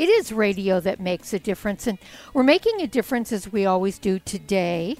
[0.00, 1.98] It is radio that makes a difference, and
[2.32, 4.96] we're making a difference as we always do today.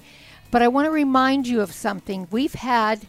[0.51, 2.27] But I want to remind you of something.
[2.29, 3.07] We've had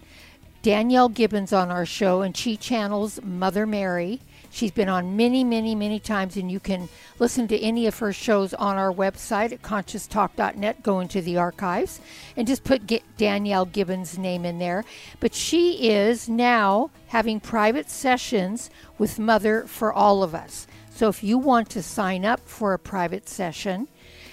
[0.62, 4.20] Danielle Gibbons on our show, and she channels Mother Mary.
[4.50, 8.14] She's been on many, many, many times, and you can listen to any of her
[8.14, 10.82] shows on our website at conscioustalk.net.
[10.82, 12.00] Go into the archives
[12.38, 14.86] and just put Danielle Gibbons' name in there.
[15.20, 20.66] But she is now having private sessions with Mother for all of us.
[20.94, 23.88] So if you want to sign up for a private session,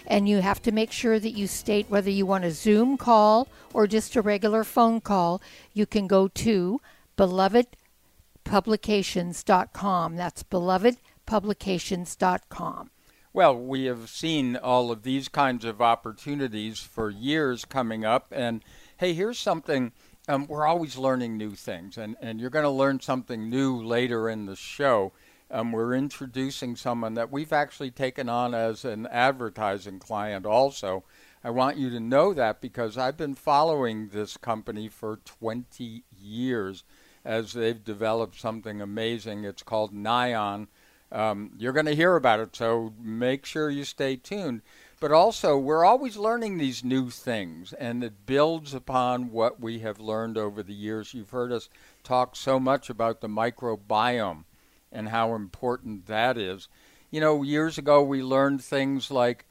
[0.09, 3.47] and you have to make sure that you state whether you want a Zoom call
[3.73, 5.39] or just a regular phone call,
[5.73, 6.81] you can go to
[7.17, 10.16] belovedpublications.com.
[10.16, 12.89] That's belovedpublications.com.
[13.31, 18.33] Well, we have seen all of these kinds of opportunities for years coming up.
[18.35, 18.63] And
[18.97, 19.91] hey, here's something
[20.27, 24.29] um, we're always learning new things, and, and you're going to learn something new later
[24.29, 25.11] in the show
[25.52, 31.03] um, we're introducing someone that we've actually taken on as an advertising client also.
[31.44, 36.83] I want you to know that because I've been following this company for 20 years
[37.25, 39.44] as they've developed something amazing.
[39.44, 40.67] It's called Nion.
[41.11, 44.61] Um, you're going to hear about it, so make sure you stay tuned.
[45.00, 50.00] But also, we're always learning these new things, and it builds upon what we have
[50.00, 51.13] learned over the years.
[51.13, 51.69] You've heard us
[52.03, 54.44] talk so much about the microbiome
[54.91, 56.67] and how important that is.
[57.11, 59.45] You know, years ago we learned things like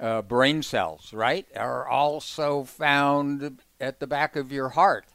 [0.00, 5.06] uh, brain cells, right, are also found at the back of your heart.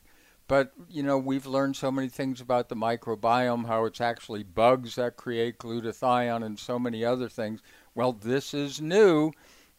[0.48, 4.96] But, you know, we've learned so many things about the microbiome, how it's actually bugs
[4.96, 7.62] that create glutathione and so many other things.
[7.94, 9.32] Well, this is new.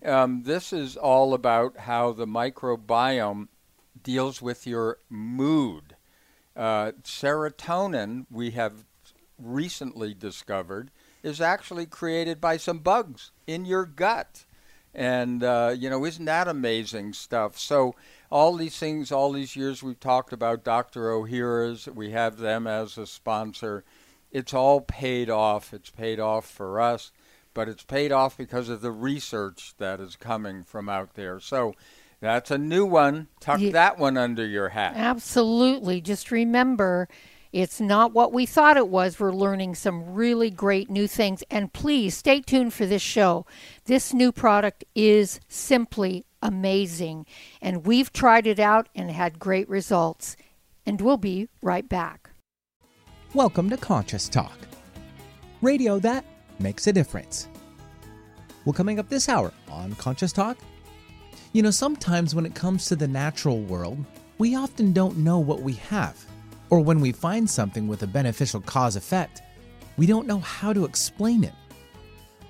[0.05, 3.49] Um, this is all about how the microbiome
[4.01, 5.97] deals with your mood.
[6.55, 8.85] Uh, serotonin, we have
[9.43, 10.91] recently discovered
[11.23, 14.45] is actually created by some bugs in your gut.
[14.95, 17.59] And, uh, you know, isn't that amazing stuff?
[17.59, 17.95] So,
[18.31, 21.11] all these things, all these years we've talked about Dr.
[21.11, 23.85] Ohhira's, we have them as a sponsor.
[24.33, 25.73] It's all paid off.
[25.73, 27.13] It's paid off for us,
[27.55, 31.39] but it's paid off because of the research that is coming from out there.
[31.39, 31.75] So,
[32.21, 33.29] that's a new one.
[33.41, 33.71] Tuck yeah.
[33.73, 34.93] that one under your hat.
[34.95, 36.01] Absolutely.
[36.01, 37.09] Just remember
[37.53, 39.19] it's not what we thought it was.
[39.19, 41.43] We're learning some really great new things.
[41.51, 43.45] And please stay tuned for this show.
[43.87, 47.27] This new product is simply amazing.
[47.61, 50.37] And we've tried it out and had great results.
[50.87, 52.31] And we'll be right back.
[53.35, 54.57] Welcome to Conscious Talk,
[55.61, 56.25] radio that
[56.61, 57.49] makes a difference.
[58.65, 60.57] Well, coming up this hour on Conscious Talk,
[61.53, 64.05] you know, sometimes when it comes to the natural world,
[64.39, 66.25] we often don't know what we have
[66.71, 69.43] or when we find something with a beneficial cause effect,
[69.97, 71.53] we don't know how to explain it.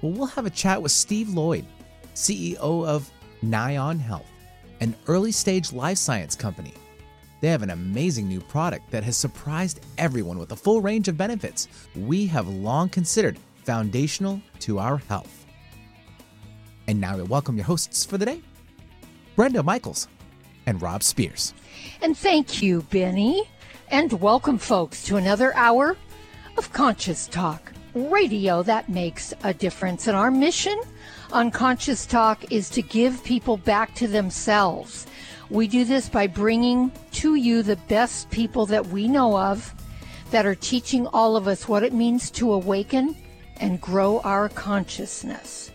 [0.03, 1.65] Well, we'll have a chat with Steve Loyd,
[2.15, 3.11] CEO of
[3.43, 4.31] Nion Health,
[4.81, 6.75] an early stage life science company.
[7.41, 11.17] They have an amazing new product that has surprised everyone with a full range of
[11.17, 15.47] benefits we have long considered foundational to our health.
[16.87, 18.43] And now we welcome your hosts for the day,
[19.37, 20.09] Brenda Michaels
[20.67, 21.55] and Rob Spears.
[22.03, 23.49] And thank you, Benny.
[23.91, 25.97] And welcome, folks, to another hour
[26.57, 30.07] of Conscious Talk, radio that makes a difference.
[30.07, 30.81] And our mission
[31.33, 35.09] on Conscious Talk is to give people back to themselves.
[35.51, 39.75] We do this by bringing to you the best people that we know of
[40.31, 43.17] that are teaching all of us what it means to awaken
[43.57, 45.73] and grow our consciousness.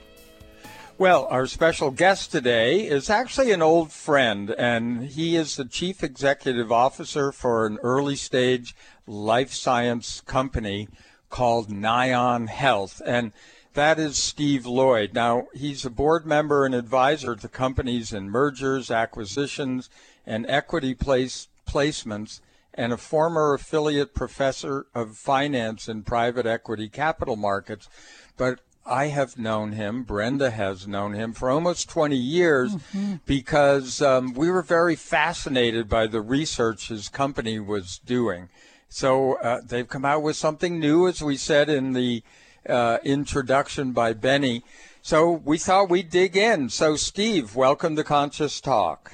[0.98, 6.02] Well, our special guest today is actually an old friend, and he is the chief
[6.02, 8.74] executive officer for an early stage
[9.06, 10.88] life science company
[11.30, 13.02] called Nion Health.
[13.06, 13.34] And
[13.74, 15.14] that is Steve Loyd.
[15.14, 19.90] Now, he's a board member and advisor to companies in mergers, acquisitions,
[20.26, 22.40] and equity place, placements,
[22.74, 27.90] and a former affiliate professor of finance in private equity capital markets.
[28.38, 33.16] But I have known him, Brenda has known him for almost 20 years mm-hmm.
[33.26, 38.50] because um, we were very fascinated by the research his company was doing.
[38.88, 42.22] So uh, they've come out with something new, as we said in the
[42.70, 44.64] uh, introduction by Benny.
[45.02, 46.70] So we thought we'd dig in.
[46.70, 49.12] So, Steve, welcome to Conscious Talk.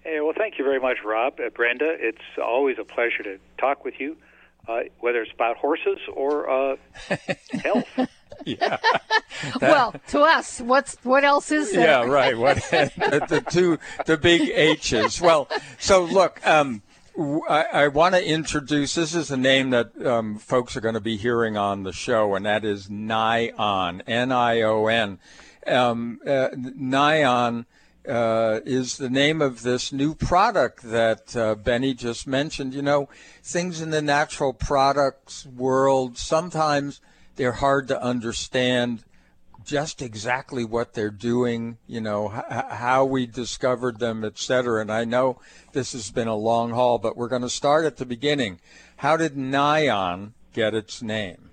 [0.00, 1.38] Hey, well, thank you very much, Rob.
[1.38, 4.16] Uh, Brenda, it's always a pleasure to talk with you,
[4.66, 6.76] uh, whether it's about horses or uh,
[7.62, 8.08] health.
[8.46, 8.78] yeah.
[9.60, 11.86] well, to us, what's what else is there?
[11.86, 12.36] Yeah, right.
[12.36, 15.20] What the, the two the big H's.
[15.20, 15.48] Well,
[15.78, 16.82] so look, um,
[17.48, 18.94] I, I want to introduce.
[18.94, 22.34] This is a name that um, folks are going to be hearing on the show,
[22.34, 24.02] and that is Nion.
[24.06, 25.18] N I O N.
[25.66, 27.66] Um, uh, Nion.
[28.04, 32.74] Uh, is the name of this new product that uh, Benny just mentioned.
[32.74, 33.08] You know,
[33.44, 37.00] things in the natural products world sometimes
[37.36, 39.04] they're hard to understand
[39.64, 44.80] just exactly what they're doing, you know, h- how we discovered them, et cetera.
[44.80, 45.40] And I know
[45.72, 48.58] this has been a long haul, but we're going to start at the beginning.
[48.96, 51.50] How did Nion get its name?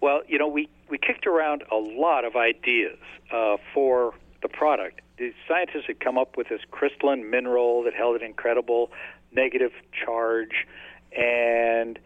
[0.00, 2.98] Well, you know, we, we kicked around a lot of ideas
[3.32, 5.00] uh, for the product.
[5.18, 8.90] The scientists had come up with this crystalline mineral that held an incredible
[9.32, 10.66] negative charge,
[11.16, 11.98] and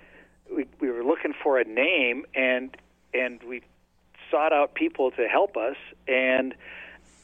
[0.54, 2.76] we, we were looking for a name, and
[3.14, 3.62] and we
[4.30, 6.54] sought out people to help us, and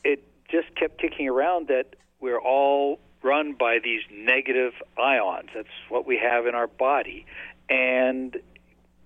[0.04, 5.50] it just kept kicking around that we're all run by these negative ions.
[5.54, 7.26] That's what we have in our body,
[7.68, 8.36] and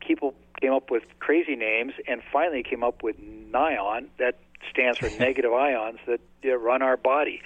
[0.01, 4.09] people came up with crazy names, and finally came up with Nion.
[4.19, 4.39] That
[4.71, 7.43] stands for negative ions that run our body,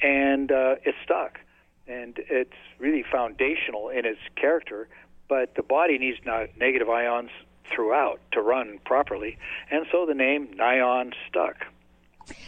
[0.00, 1.40] and uh, it stuck.
[1.86, 4.88] And it's really foundational in its character
[5.28, 6.18] but the body needs
[6.58, 7.30] negative ions
[7.70, 9.38] throughout to run properly,
[9.70, 11.66] and so the name Nion stuck.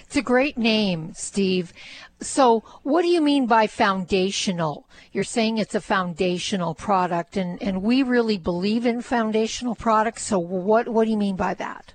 [0.01, 1.73] It's a great name, Steve.
[2.21, 4.87] So, what do you mean by foundational?
[5.13, 10.23] You're saying it's a foundational product, and, and we really believe in foundational products.
[10.23, 11.95] So, what what do you mean by that?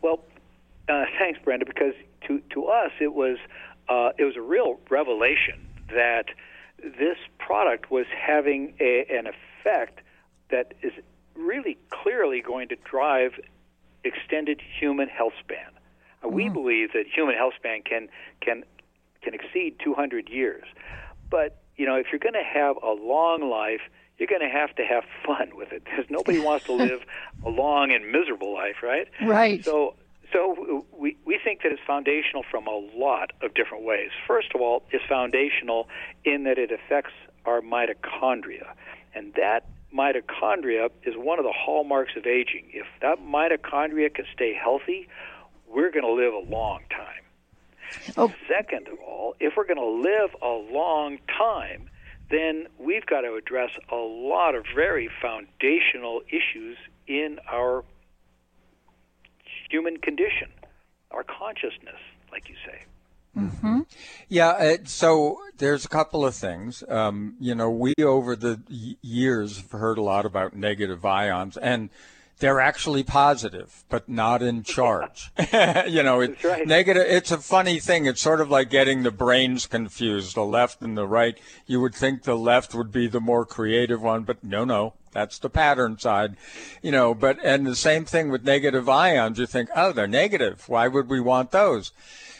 [0.00, 0.20] Well,
[0.88, 1.66] uh, thanks, Brenda.
[1.66, 1.94] Because
[2.26, 3.36] to to us, it was
[3.88, 6.26] uh, it was a real revelation that
[6.82, 9.47] this product was having a, an effect
[10.50, 10.92] that is
[11.34, 13.32] really clearly going to drive
[14.04, 15.70] extended human health span.
[16.22, 16.32] Mm.
[16.32, 18.08] We believe that human health span can
[18.40, 18.64] can
[19.22, 20.64] can exceed 200 years.
[21.30, 23.80] But you know, if you're going to have a long life,
[24.18, 27.00] you're going to have to have fun with it because nobody wants to live
[27.44, 29.08] a long and miserable life, right?
[29.22, 29.64] Right.
[29.64, 29.94] So
[30.32, 34.10] so we, we think that it's foundational from a lot of different ways.
[34.26, 35.88] First of all, it's foundational
[36.24, 37.14] in that it affects
[37.46, 38.74] our mitochondria.
[39.14, 42.66] And that mitochondria is one of the hallmarks of aging.
[42.72, 45.08] If that mitochondria can stay healthy,
[45.68, 47.22] we're going to live a long time.
[48.16, 48.32] Oh.
[48.48, 51.88] Second of all, if we're going to live a long time,
[52.30, 56.76] then we've got to address a lot of very foundational issues
[57.06, 57.84] in our
[59.70, 60.48] human condition,
[61.10, 62.00] our consciousness,
[62.30, 62.82] like you say.
[63.38, 63.80] Mm-hmm.
[64.28, 66.82] Yeah, uh, so there's a couple of things.
[66.88, 71.90] Um, you know, we over the years have heard a lot about negative ions, and
[72.38, 75.32] they're actually positive, but not in charge.
[75.88, 76.66] you know, it, right.
[76.66, 77.04] negative.
[77.08, 78.06] It's a funny thing.
[78.06, 81.38] It's sort of like getting the brains confused, the left and the right.
[81.66, 85.38] You would think the left would be the more creative one, but no, no, that's
[85.38, 86.36] the pattern side,
[86.82, 87.14] you know.
[87.14, 89.38] But and the same thing with negative ions.
[89.38, 90.68] You think, oh, they're negative.
[90.68, 91.92] Why would we want those?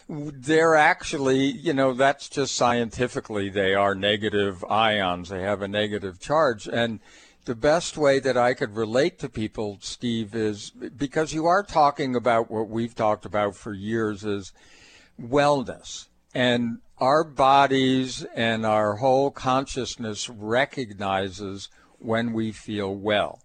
[0.09, 5.29] They're actually, you know, that's just scientifically, they are negative ions.
[5.29, 6.67] They have a negative charge.
[6.67, 7.01] And
[7.45, 12.17] the best way that I could relate to people, Steve, is because you are talking
[12.17, 14.53] about what we've talked about for years is
[15.21, 16.07] wellness.
[16.35, 23.41] And our bodies and our whole consciousness recognizes when we feel well.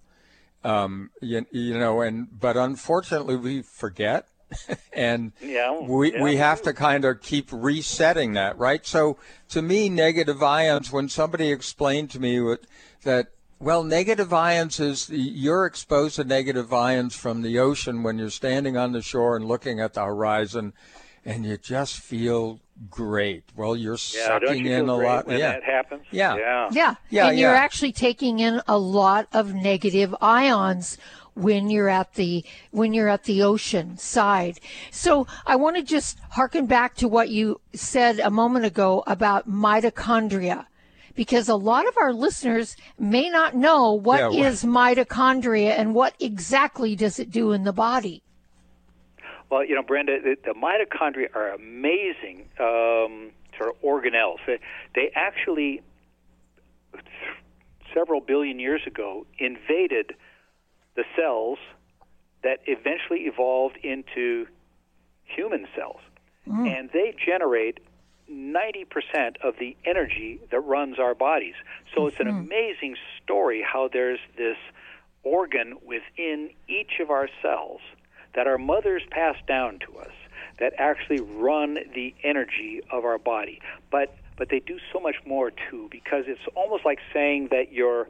[0.63, 4.27] Um, you, you know, and but unfortunately we forget
[4.93, 8.86] and yeah, we yeah, we have to kind of keep resetting that, right?
[8.86, 9.17] So
[9.50, 10.91] to me, negative ions.
[10.91, 12.62] When somebody explained to me what,
[13.03, 13.27] that,
[13.60, 18.77] well, negative ions is you're exposed to negative ions from the ocean when you're standing
[18.77, 20.74] on the shore and looking at the horizon,
[21.25, 23.43] and you just feel great.
[23.55, 25.27] Well, you're yeah, sucking you in a lot.
[25.27, 26.03] When yeah, that happens.
[26.12, 26.36] Yeah.
[26.36, 27.29] yeah, yeah, yeah.
[27.29, 30.98] And you're actually taking in a lot of negative ions
[31.36, 34.60] when you're at the when you're at the ocean side.
[34.92, 39.50] So I want to just harken back to what you said a moment ago about
[39.50, 40.66] mitochondria.
[41.16, 45.94] Because a lot of our listeners may not know what Yeah, well- is mitochondria and
[45.94, 48.24] what exactly does it do in the body.
[49.52, 54.40] Well, you know, Brenda, the, the mitochondria are amazing um, sort of organelles.
[54.48, 54.58] They,
[54.96, 55.82] they actually,
[57.94, 60.13] several billion years ago, invaded
[60.95, 61.59] the cells
[62.43, 64.47] that eventually evolved into
[65.23, 66.01] human cells.
[66.45, 66.67] Hmm.
[66.67, 67.79] And they generate
[68.29, 71.55] 90% of the energy that runs our bodies.
[71.95, 72.38] So it's an hmm.
[72.38, 74.57] amazing story how there's this
[75.23, 77.79] organ within each of our cells
[78.35, 80.12] that our mothers pass down to us
[80.59, 83.62] that actually run the energy of our body.
[83.91, 88.07] But but they do so much more too because it's almost like saying that your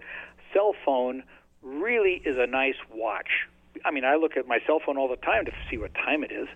[0.53, 1.23] cell phone
[1.63, 3.47] really is a nice watch.
[3.85, 6.23] I mean, I look at my cell phone all the time to see what time
[6.23, 6.47] it is.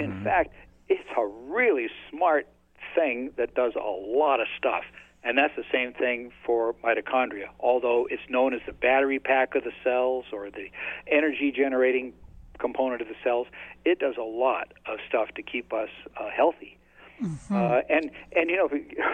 [0.00, 0.54] In fact,
[0.88, 2.46] it's a really smart
[2.94, 4.84] thing that does a lot of stuff.
[5.22, 7.48] And that's the same thing for mitochondria.
[7.58, 10.68] Although it's known as the battery pack of the cells or the
[11.08, 12.12] energy generating
[12.58, 13.48] component of the cells,
[13.84, 16.78] it does a lot of stuff to keep us uh, healthy.
[17.56, 18.68] Uh, and and you know,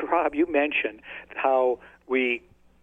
[0.11, 1.01] Rob, you mentioned
[1.35, 2.43] how we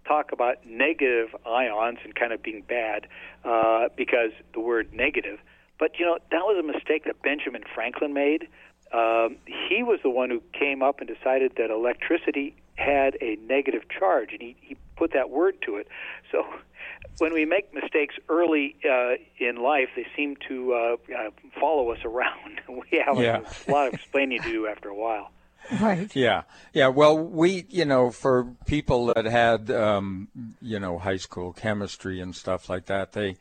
[0.10, 3.08] talk about negative ions and kind of being bad
[3.46, 5.40] uh, because the word negative.
[5.78, 8.48] But you know, that was a mistake that Benjamin Franklin made.
[8.92, 13.84] Um, he was the one who came up and decided that electricity had a negative
[13.88, 15.88] charge, and he, he put that word to it.
[16.32, 16.44] So
[17.20, 22.00] when we make mistakes early uh, in life, they seem to uh, uh, follow us
[22.04, 22.62] around.
[22.68, 23.42] we have Yeah.
[23.68, 25.30] a lot of explaining to do after a while.
[25.80, 26.14] Right.
[26.16, 26.88] Yeah, yeah.
[26.88, 30.28] Well, we, you know, for people that had, um,
[30.62, 33.38] you know, high school chemistry and stuff like that, they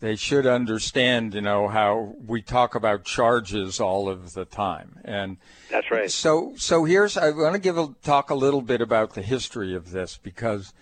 [0.00, 5.00] they should understand, you know, how we talk about charges all of the time.
[5.04, 5.38] And
[5.70, 6.10] That's right.
[6.10, 9.74] so, so here's I want to give a talk a little bit about the history
[9.74, 10.72] of this because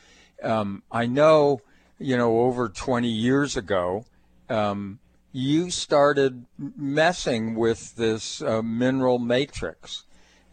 [0.43, 1.63] um, I know,
[1.99, 4.05] you know, over 20 years ago,
[4.51, 4.99] um,
[5.33, 10.05] you started messing with this uh, mineral matrix,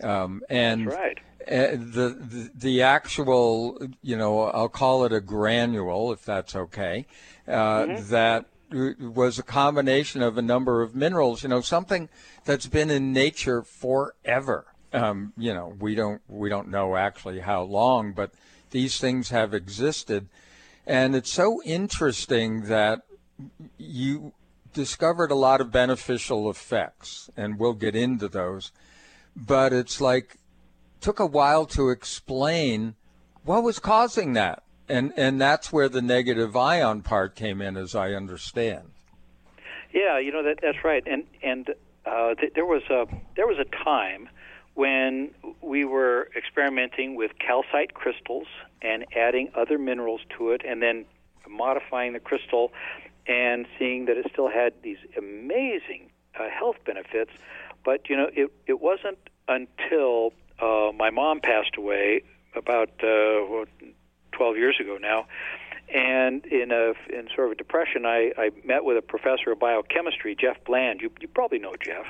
[0.03, 1.19] um, and That's right.
[1.48, 7.05] uh, the, the the actual, you know, I'll call it a granule, if that's okay,
[7.48, 11.43] uh, that w- was a combination of a number of minerals.
[11.43, 12.10] You know, something
[12.45, 14.65] that's been in nature forever.
[14.91, 18.31] Um, you know, we don't we don't know actually how long, but
[18.72, 20.27] these things have existed,
[20.86, 23.01] and it's so interesting that
[23.77, 24.33] you
[24.74, 28.72] discovered a lot of beneficial effects, and we'll get into those.
[29.36, 30.38] But it's like
[31.02, 32.96] took a while to explain
[33.44, 37.96] what was causing that, and and that's where the negative ion part came in, as
[37.96, 38.92] I understand.
[39.94, 41.04] Yeah, you know that that's right.
[41.06, 41.70] And and
[42.06, 44.30] uh, th- there was a there was a time
[44.75, 48.48] when we were experimenting with calcite crystals
[48.82, 51.06] and adding other minerals to it, and then
[51.48, 52.72] modifying the crystal
[53.28, 56.10] and seeing that it still had these amazing
[56.40, 57.32] uh, health benefits.
[57.84, 62.24] But you know, it it wasn't until uh, my mom passed away
[62.56, 63.68] about uh, what,
[64.32, 65.25] 12 years ago now,
[65.94, 69.60] and in a in sort of a depression, I, I met with a professor of
[69.60, 71.02] biochemistry, Jeff Bland.
[71.02, 72.06] You you probably know Jeff,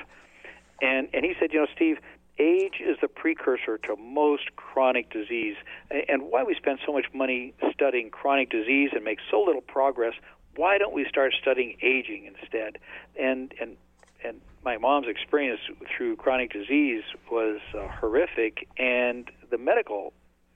[0.80, 1.98] and and he said, you know, Steve,
[2.38, 5.56] age is the precursor to most chronic disease,
[5.90, 10.14] and why we spend so much money studying chronic disease and make so little progress.
[10.56, 12.78] Why don't we start studying aging instead?
[13.20, 13.76] And and
[14.24, 15.60] and my mom's experience
[15.96, 20.12] through chronic disease was uh, horrific, and the medical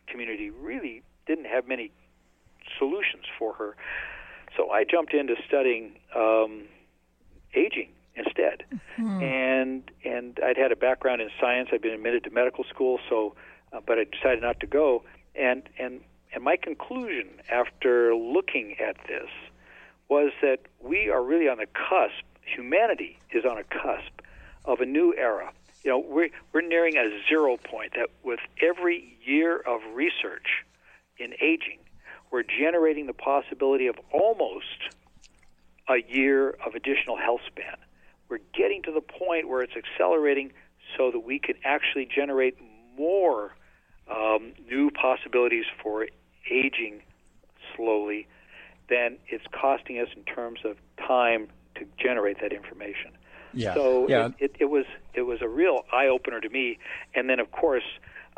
[0.06, 1.90] community really didn't have many
[2.78, 3.76] solutions for her.
[4.56, 6.64] So I jumped into studying um,
[7.54, 8.64] aging instead,
[9.22, 11.68] and and I'd had a background in science.
[11.72, 13.34] I'd been admitted to medical school, so
[13.72, 15.04] uh, but I decided not to go.
[15.34, 16.00] And and
[16.32, 19.28] and my conclusion after looking at this
[20.08, 22.24] was that we are really on the cusp.
[22.54, 24.20] Humanity is on a cusp
[24.64, 25.52] of a new era.
[25.84, 27.92] You know, we're we're nearing a zero point.
[27.94, 30.64] That with every year of research
[31.18, 31.78] in aging,
[32.30, 34.94] we're generating the possibility of almost
[35.88, 37.76] a year of additional health span.
[38.28, 40.52] We're getting to the point where it's accelerating
[40.96, 42.58] so that we can actually generate
[42.96, 43.54] more
[44.10, 46.06] um, new possibilities for
[46.50, 47.02] aging
[47.74, 48.26] slowly
[48.88, 53.12] than it's costing us in terms of time to generate that information.
[53.54, 53.74] Yeah.
[53.74, 54.26] So yeah.
[54.26, 56.78] it, it, it was it was a real eye opener to me.
[57.14, 57.82] And then of course,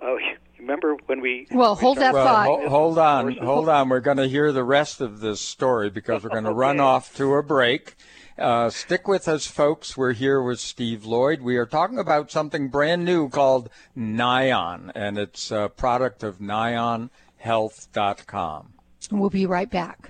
[0.01, 0.15] uh,
[0.59, 2.47] remember when we Well, we hold that Well, thought.
[2.47, 3.89] ho- hold on, hold on.
[3.89, 7.15] We're going to hear the rest of this story because we're going to run off
[7.17, 7.97] to a break.
[8.39, 9.99] Uh, stick with us, folks.
[9.99, 11.43] We're here with Steve Loyd.
[11.43, 18.73] We are talking about something brand new called Nion, and it's a product of NionHealth.com.
[19.11, 20.10] We'll be right back.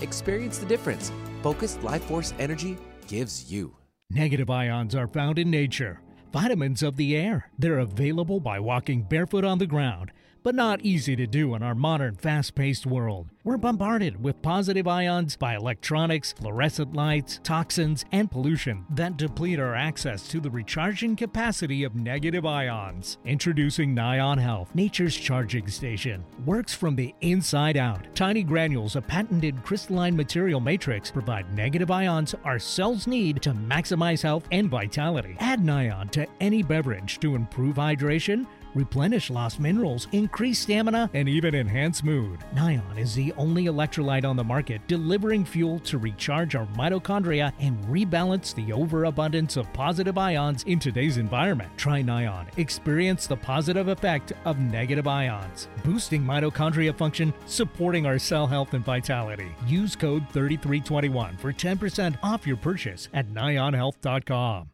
[0.00, 2.76] Experience the difference Focused Life Force Energy
[3.06, 3.74] gives you.
[4.10, 6.00] Negative ions are found in nature,
[6.32, 7.50] vitamins of the air.
[7.58, 11.74] They're available by walking barefoot on the ground but not easy to do in our
[11.74, 13.28] modern, fast paced world.
[13.42, 19.74] We're bombarded with positive ions by electronics, fluorescent lights, toxins, and pollution that deplete our
[19.74, 23.18] access to the recharging capacity of negative ions.
[23.24, 26.24] Introducing Nion Health, nature's charging station.
[26.44, 28.06] Works from the inside out.
[28.14, 34.22] Tiny granules of patented crystalline material matrix provide negative ions our cells need to maximize
[34.22, 35.36] health and vitality.
[35.40, 41.54] Add Nion to any beverage to improve hydration replenish lost minerals, increase stamina, and even
[41.54, 42.40] enhance mood.
[42.54, 47.82] Nion is the only electrolyte on the market delivering fuel to recharge our mitochondria and
[47.84, 51.70] rebalance the overabundance of positive ions in today's environment.
[51.76, 52.46] Try Nion.
[52.58, 58.84] Experience the positive effect of negative ions, boosting mitochondria function, supporting our cell health and
[58.84, 59.48] vitality.
[59.66, 64.70] Use code 3321 for 10% off your purchase at nionhealth.com.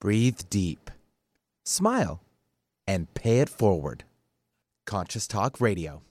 [0.00, 0.92] Breathe deep,
[1.64, 2.22] smile,
[2.86, 4.04] and pay it forward.
[4.86, 6.02] Conscious Talk Radio.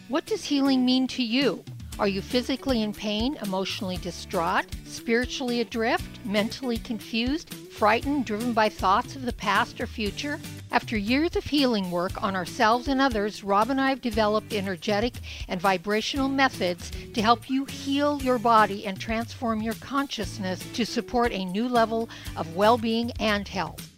[0.08, 1.64] What does healing mean to you?
[1.98, 9.16] Are you physically in pain, emotionally distraught, spiritually adrift, mentally confused, frightened, driven by thoughts
[9.16, 10.38] of the past or future?
[10.70, 15.14] After years of healing work on ourselves and others, Rob and I have developed energetic
[15.48, 21.32] and vibrational methods to help you heal your body and transform your consciousness to support
[21.32, 23.97] a new level of well being and health.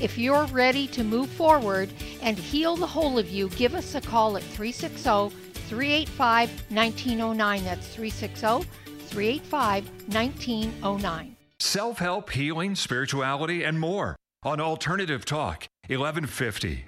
[0.00, 1.88] If you're ready to move forward
[2.20, 5.30] and heal the whole of you, give us a call at 360
[5.68, 7.64] 385 1909.
[7.64, 8.68] That's 360
[9.06, 11.36] 385 1909.
[11.60, 16.86] Self help, healing, spirituality, and more on Alternative Talk, 1150.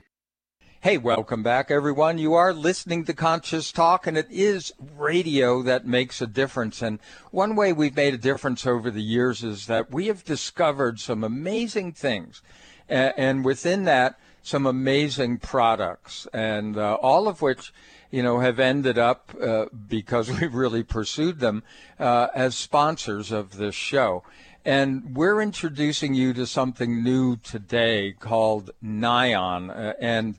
[0.81, 2.19] Hey, welcome back, everyone.
[2.19, 6.83] You are listening to Conscious Talk, and it is radio that makes a difference.
[6.83, 11.01] And one way we've made a difference over the years is that we have discovered
[11.01, 12.43] some amazing things
[12.89, 17.73] and, within that, some amazing products, and uh, all of which,
[18.11, 21.63] you know, have ended up uh, because we've really pursued them
[21.99, 24.23] uh, as sponsors of this show.
[24.65, 30.39] And we're introducing you to something new today called Nion, uh, and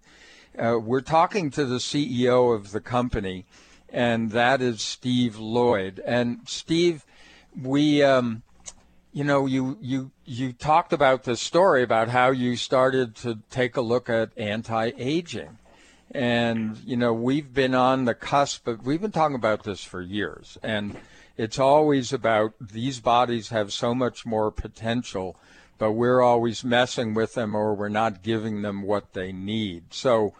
[0.57, 3.45] uh, we're talking to the CEO of the company,
[3.89, 5.99] and that is Steve Loyd.
[6.05, 7.05] And Steve,
[7.55, 8.03] we.
[8.03, 8.43] Um,
[9.17, 13.75] you know, you you you talked about the story about how you started to take
[13.75, 15.57] a look at anti-aging,
[16.11, 20.01] And, you know, we've been on the cusp, but we've been talking about this for
[20.03, 20.59] years.
[20.61, 20.97] And
[21.35, 25.35] it's always about these bodies have so much more potential,
[25.79, 29.95] but we're always messing with them or we're not giving them what they need.
[29.95, 30.35] So,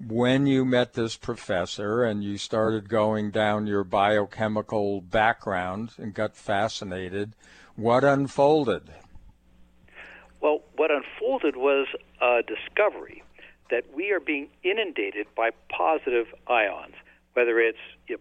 [0.00, 6.36] when you met this professor and you started going down your biochemical background and got
[6.36, 7.34] fascinated,
[7.76, 8.82] what unfolded?
[10.40, 11.86] Well, what unfolded was
[12.20, 13.22] a discovery
[13.70, 16.94] that we are being inundated by positive ions,
[17.32, 18.20] whether it's you know,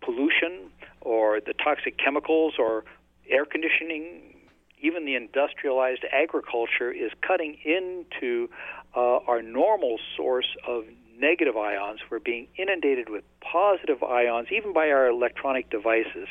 [0.00, 2.84] pollution or the toxic chemicals or
[3.28, 4.34] air conditioning,
[4.80, 8.48] even the industrialized agriculture is cutting into
[8.96, 10.84] uh, our normal source of
[11.18, 12.00] negative ions.
[12.10, 16.28] We're being inundated with positive ions, even by our electronic devices.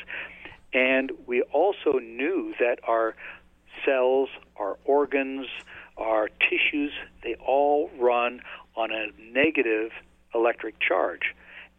[0.72, 3.14] And we also knew that our
[3.84, 5.46] cells, our organs,
[5.96, 8.40] our tissues, they all run
[8.76, 9.90] on a negative
[10.34, 11.34] electric charge.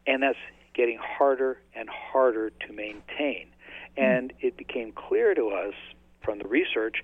[0.08, 0.38] And that's
[0.74, 3.48] getting harder and harder to maintain.
[3.98, 4.04] Hmm.
[4.04, 5.74] And it became clear to us
[6.22, 6.98] from the research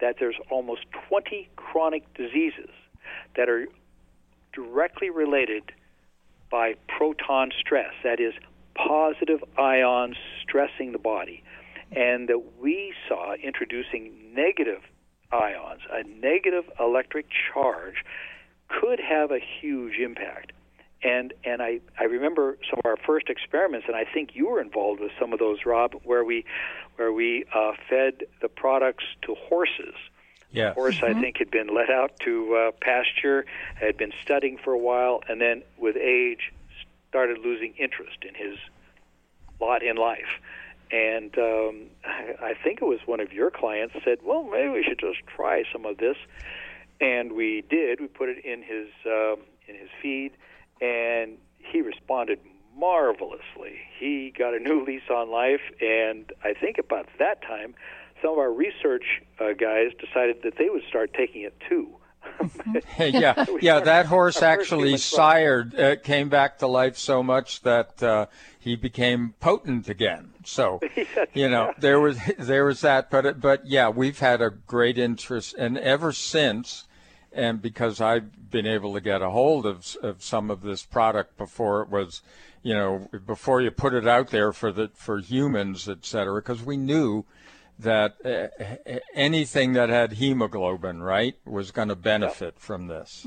[0.00, 2.70] that there's almost 20 chronic diseases
[3.36, 3.66] that are
[4.52, 5.72] directly related
[6.50, 8.34] by proton stress, that is,
[8.86, 11.42] positive ions stressing the body.
[11.92, 14.82] And that we saw introducing negative
[15.32, 18.04] ions, a negative electric charge,
[18.68, 20.52] could have a huge impact.
[21.02, 24.60] And and I, I remember some of our first experiments, and I think you were
[24.60, 26.44] involved with some of those, Rob, where we
[26.96, 29.94] where we uh, fed the products to horses.
[30.52, 30.74] Yeah.
[30.74, 31.18] Horse, Mm-hmm.
[31.18, 35.22] I think, had been let out to uh, pasture, had been studying for a while,
[35.28, 36.52] and then with age
[37.10, 38.56] started losing interest in his
[39.60, 40.40] lot in life.
[40.90, 44.98] And um, I think it was one of your clients said, "Well, maybe we should
[44.98, 46.16] just try some of this."
[47.00, 48.00] And we did.
[48.00, 50.32] We put it in his um, in his feed,
[50.80, 52.40] and he responded
[52.76, 53.78] marvelously.
[53.98, 57.74] He got a new lease on life, and I think about that time,
[58.22, 61.88] some of our research uh, guys decided that they would start taking it too.
[62.98, 63.80] Yeah, yeah.
[63.80, 68.26] That horse actually sired, uh, came back to life so much that uh,
[68.58, 70.32] he became potent again.
[70.44, 70.80] So,
[71.34, 74.98] you know, there was there was that, but it- but yeah, we've had a great
[74.98, 76.84] interest, and ever since,
[77.32, 81.36] and because I've been able to get a hold of of some of this product
[81.36, 82.22] before it was,
[82.62, 86.62] you know, before you put it out there for the for humans, et cetera, because
[86.62, 87.24] we knew
[87.82, 93.26] that uh, anything that had hemoglobin, right, was going to benefit from this.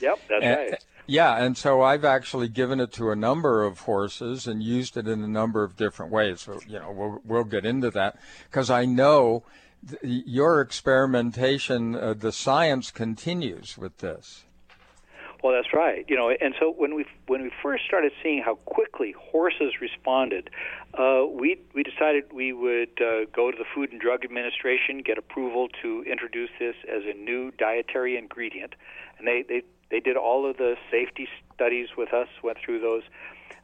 [0.00, 0.84] Yep, that's And- right.
[1.06, 5.06] Yeah, and so I've actually given it to a number of horses and used it
[5.06, 6.40] in a number of different ways.
[6.40, 8.16] So, you know, we'll, we'll get into that
[8.50, 9.42] because I know
[9.86, 14.44] th- your experimentation, uh, the science continues with this.
[15.44, 16.06] Well, that's right.
[16.08, 20.48] You know, and so when we when we first started seeing how quickly horses responded,
[20.94, 25.18] uh, we we decided we would uh, go to the Food and Drug Administration, get
[25.18, 28.74] approval to introduce this as a new dietary ingredient,
[29.18, 33.02] and they they they did all of the safety studies with us, went through those.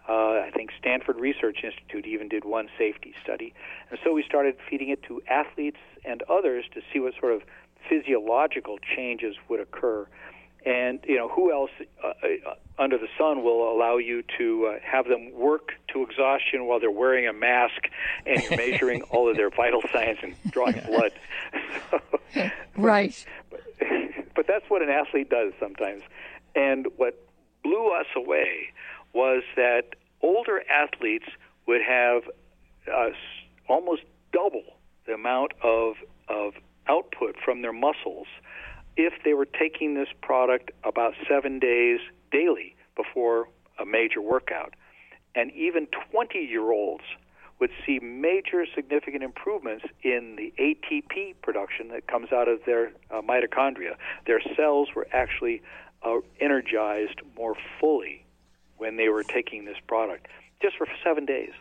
[0.07, 3.55] Uh, I think Stanford Research Institute even did one safety study,
[3.88, 7.40] and so we started feeding it to athletes and others to see what sort of
[7.88, 10.07] physiological changes would occur
[10.64, 11.70] and you know who else
[12.05, 16.66] uh, uh, under the sun will allow you to uh, have them work to exhaustion
[16.66, 17.88] while they're wearing a mask
[18.27, 21.12] and you're measuring all of their vital signs and drawing blood?
[22.77, 23.27] Right.
[24.35, 26.03] but that's what an athlete does sometimes.
[26.55, 27.20] And what
[27.62, 28.70] blew us away
[29.12, 31.27] was that older athletes
[31.66, 32.23] would have
[32.90, 33.11] uh,
[33.68, 34.62] almost double
[35.07, 35.96] the amount of
[36.29, 36.55] of
[36.88, 38.27] output from their muscles
[38.96, 42.00] if they were taking this product about seven days
[42.33, 43.48] daily before
[43.79, 44.74] a major workout.
[45.35, 47.05] And even 20 year olds
[47.61, 53.20] would see major significant improvements in the ATP production that comes out of their uh,
[53.20, 53.96] mitochondria.
[54.26, 55.62] Their cells were actually
[56.03, 58.24] uh, energized more fully
[58.79, 60.26] when they were taking this product
[60.62, 61.53] just for seven days.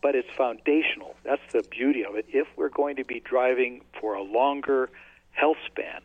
[0.00, 1.14] But it's foundational.
[1.22, 2.24] That's the beauty of it.
[2.28, 4.90] If we're going to be driving for a longer
[5.30, 6.00] health span,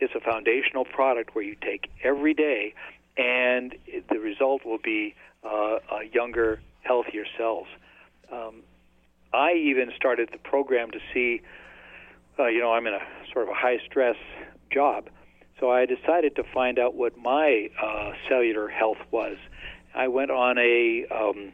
[0.00, 2.74] it's a foundational product where you take every day,
[3.16, 3.74] and
[4.10, 5.78] the result will be uh,
[6.12, 7.66] younger, healthier cells.
[8.32, 8.62] Um,
[9.32, 11.42] I even started the program to see,
[12.38, 13.00] uh, you know, I'm in a
[13.32, 14.16] sort of a high stress
[14.70, 15.08] job,
[15.60, 19.36] so I decided to find out what my uh, cellular health was.
[19.94, 21.52] I went on a um,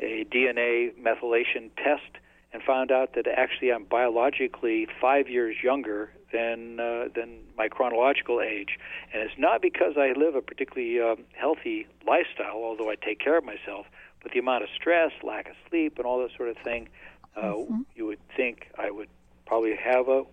[0.00, 2.18] a DNA methylation test
[2.52, 8.40] and found out that actually I'm biologically five years younger than uh, than my chronological
[8.40, 8.78] age,
[9.12, 13.38] and it's not because I live a particularly um, healthy lifestyle, although I take care
[13.38, 13.86] of myself,
[14.22, 16.88] but the amount of stress, lack of sleep, and all that sort of thing.
[17.36, 17.82] Uh, mm-hmm.
[17.94, 19.08] You would think I would
[19.46, 20.24] probably have a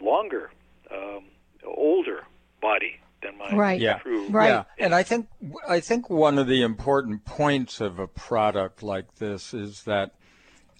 [0.00, 0.50] longer,
[0.90, 1.24] um,
[1.64, 2.24] older
[2.60, 3.80] body than my right.
[3.80, 3.98] yeah.
[3.98, 4.28] true.
[4.28, 4.48] Right.
[4.48, 5.28] Yeah, and I think
[5.68, 10.12] I think one of the important points of a product like this is that.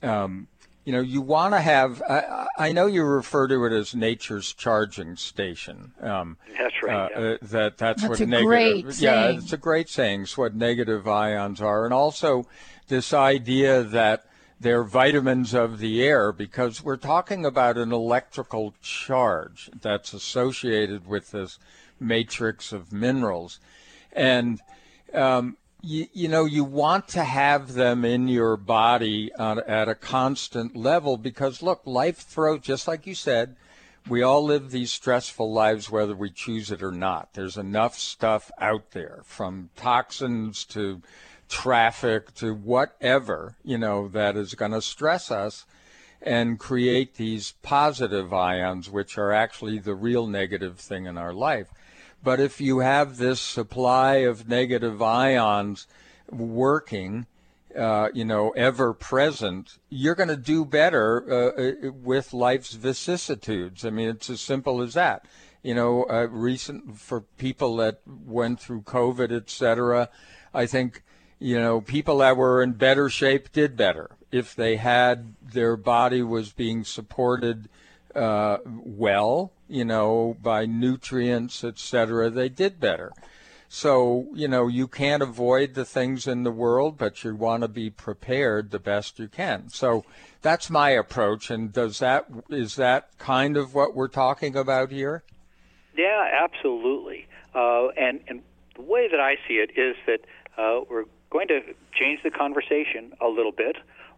[0.02, 0.48] Um,
[0.86, 2.00] you know, you want to have.
[2.08, 5.92] I, I, know you refer to it as nature's charging station.
[6.00, 6.94] Um, that's right.
[6.94, 7.26] Uh, yeah.
[7.26, 8.46] uh, that that's, that's what a negative.
[8.46, 9.38] Great yeah, saying.
[9.38, 10.22] it's a great saying.
[10.22, 12.46] It's what negative ions are, and also
[12.86, 14.26] this idea that
[14.60, 21.32] they're vitamins of the air because we're talking about an electrical charge that's associated with
[21.32, 21.58] this
[21.98, 23.58] matrix of minerals,
[24.12, 24.60] and
[25.12, 29.94] um, you, you know, you want to have them in your body on, at a
[29.94, 33.54] constant level because, look, life throws, just like you said,
[34.08, 37.34] we all live these stressful lives whether we choose it or not.
[37.34, 41.02] There's enough stuff out there from toxins to
[41.48, 45.66] traffic to whatever, you know, that is going to stress us
[46.20, 51.68] and create these positive ions, which are actually the real negative thing in our life.
[52.26, 55.86] But if you have this supply of negative ions
[56.28, 57.26] working,
[57.78, 63.84] uh, you know, ever present, you're going to do better uh, uh, with life's vicissitudes.
[63.84, 65.24] I mean, it's as simple as that.
[65.62, 70.08] You know, uh, recent for people that went through COVID, et cetera,
[70.52, 71.04] I think,
[71.38, 76.22] you know, people that were in better shape did better if they had their body
[76.22, 77.68] was being supported
[78.16, 83.12] uh, well, you know, by nutrients, etc., they did better.
[83.68, 87.68] So, you know, you can't avoid the things in the world, but you want to
[87.68, 89.68] be prepared the best you can.
[89.70, 90.04] So
[90.40, 91.50] that's my approach.
[91.50, 95.24] And does that, is that kind of what we're talking about here?
[95.96, 97.26] Yeah, absolutely.
[97.54, 98.42] Uh, and, and
[98.76, 100.20] the way that I see it is that
[100.56, 101.60] uh, we're going to
[101.92, 103.76] change the conversation a little bit.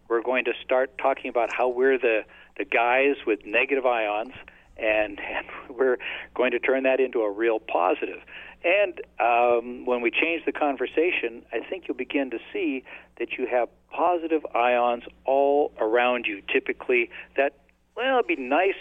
[0.09, 2.23] We're going to start talking about how we're the
[2.59, 4.33] the guys with negative ions,
[4.77, 5.99] and, and we're
[6.35, 8.21] going to turn that into a real positive.
[8.65, 12.83] And um, when we change the conversation, I think you'll begin to see
[13.19, 16.43] that you have positive ions all around you.
[16.53, 17.55] Typically, that
[17.97, 18.75] well, it'd be nice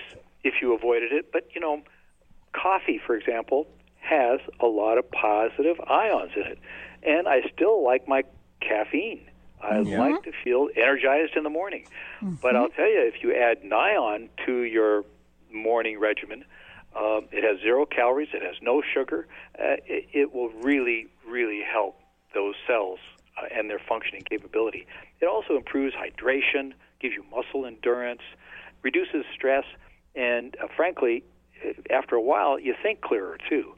[0.43, 1.81] if you avoided it, but you know,
[2.53, 3.67] coffee, for example,
[3.99, 6.59] has a lot of positive ions in it,
[7.03, 8.23] and I still like my
[8.61, 9.26] caffeine.
[9.61, 9.99] I yeah.
[9.99, 11.85] like to feel energized in the morning.
[12.21, 12.35] Mm-hmm.
[12.35, 15.03] But I'll tell you, if you add Nion to your
[15.51, 16.45] morning regimen,
[16.95, 19.27] uh, it has zero calories, it has no sugar.
[19.57, 21.99] Uh, it, it, will really, really help
[22.33, 22.99] those cells
[23.37, 24.87] uh, and their functioning capability.
[25.21, 28.21] It also improves hydration, gives you muscle endurance,
[28.83, 29.65] reduces stress,
[30.15, 31.23] and uh, frankly,
[31.89, 33.73] after a while, you think clearer too.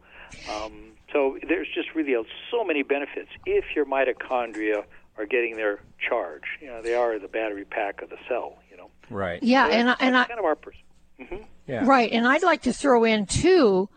[0.49, 2.15] Um, so there's just really
[2.51, 4.83] so many benefits if your mitochondria
[5.19, 6.43] are getting their charge.
[6.61, 8.57] You know, they are the battery pack of the cell.
[8.71, 8.89] You know.
[9.09, 9.43] Right.
[9.43, 10.81] Yeah, so and I, and I kind of our person.
[11.19, 11.43] Mm-hmm.
[11.67, 11.85] Yeah.
[11.85, 13.89] Right, and I'd like to throw in too,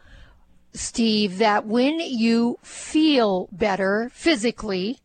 [0.74, 4.98] Steve, that when you feel better physically,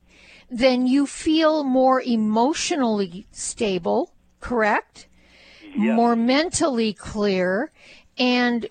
[0.49, 4.13] then you feel more emotionally stable.
[4.39, 5.07] Correct.
[5.75, 5.95] Yes.
[5.95, 7.71] More mentally clear,
[8.17, 8.65] and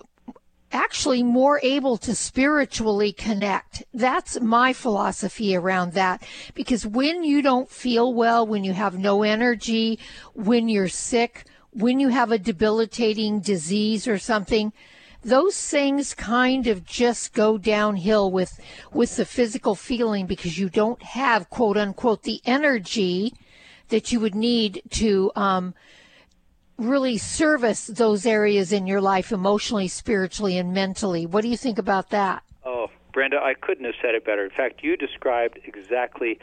[0.71, 3.83] actually more able to spiritually connect.
[3.93, 6.23] That's my philosophy around that.
[6.53, 9.99] Because when you don't feel well, when you have no energy,
[10.33, 14.73] when you're sick, when you have a debilitating disease or something,
[15.23, 18.59] those things kind of just go downhill with
[18.93, 23.33] with the physical feeling because you don't have quote unquote the energy
[23.89, 25.73] that you would need to um,
[26.77, 31.25] really service those areas in your life emotionally, spiritually, and mentally.
[31.25, 32.43] What do you think about that?
[32.65, 34.43] Oh, Brenda, I couldn't have said it better.
[34.43, 36.39] In fact, you described exactly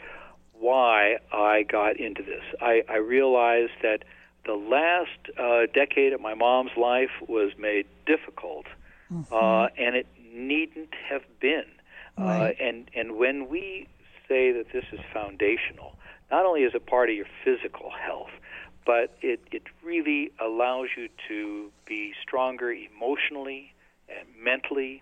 [0.53, 2.43] why I got into this.
[2.61, 4.03] I, I realized that
[4.45, 8.65] the last uh, decade of my mom's life was made difficult,
[9.11, 9.33] mm-hmm.
[9.33, 11.65] uh, and it needn't have been.
[12.17, 12.55] Uh, right.
[12.59, 13.87] Uh, and and when we
[14.27, 15.95] say that this is foundational,
[16.31, 18.29] not only is it part of your physical health,
[18.85, 23.73] but it, it really allows you to be stronger emotionally
[24.09, 25.01] and mentally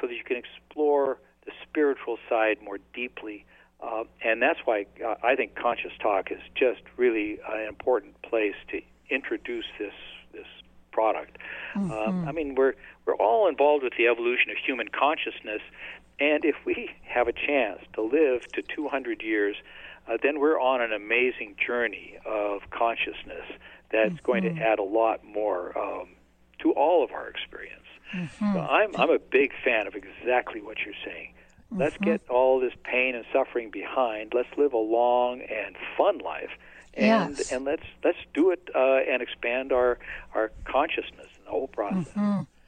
[0.00, 3.44] so that you can explore the spiritual side more deeply.
[3.80, 8.56] Uh, and that's why uh, I think Conscious Talk is just really an important place
[8.70, 9.94] to introduce this
[10.32, 10.46] this
[10.92, 11.38] product.
[11.74, 12.08] Um, mm-hmm.
[12.08, 12.74] Um, I mean, we're
[13.06, 15.62] we're all involved with the evolution of human consciousness,
[16.18, 19.56] and if we have a chance to live to 200 years,
[20.08, 23.44] uh, then we're on an amazing journey of consciousness
[23.90, 24.26] that's mm-hmm.
[24.26, 26.08] going to add a lot more um,
[26.60, 27.84] to all of our experience.
[28.14, 28.54] Mm-hmm.
[28.54, 31.34] So I'm I'm a big fan of exactly what you're saying.
[31.70, 32.04] Let's mm-hmm.
[32.04, 34.32] get all this pain and suffering behind.
[34.34, 36.50] Let's live a long and fun life,
[36.94, 37.52] and yes.
[37.52, 39.98] and let's let's do it uh, and expand our
[40.34, 42.08] our consciousness in the whole process.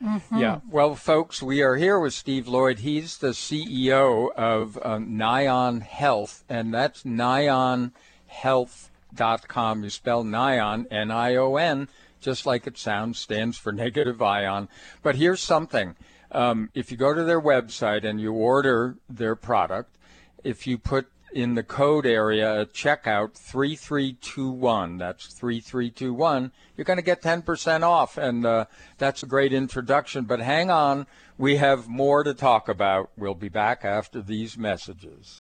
[0.02, 0.38] Mm-hmm.
[0.38, 0.60] Yeah.
[0.70, 2.78] Well, folks, we are here with Steve Loyd.
[2.78, 9.84] He's the CEO of um, Nion Health, and that's nionhealth.com.
[9.84, 14.70] You spell Nion, N I O N, just like it sounds, stands for negative ion.
[15.02, 15.96] But here's something
[16.32, 19.96] um, if you go to their website and you order their product,
[20.44, 27.02] if you put in the code area at checkout 3321, that's 3321, you're going to
[27.02, 28.16] get 10% off.
[28.16, 28.64] And uh,
[28.98, 30.24] that's a great introduction.
[30.24, 31.06] But hang on,
[31.38, 33.10] we have more to talk about.
[33.16, 35.40] We'll be back after these messages.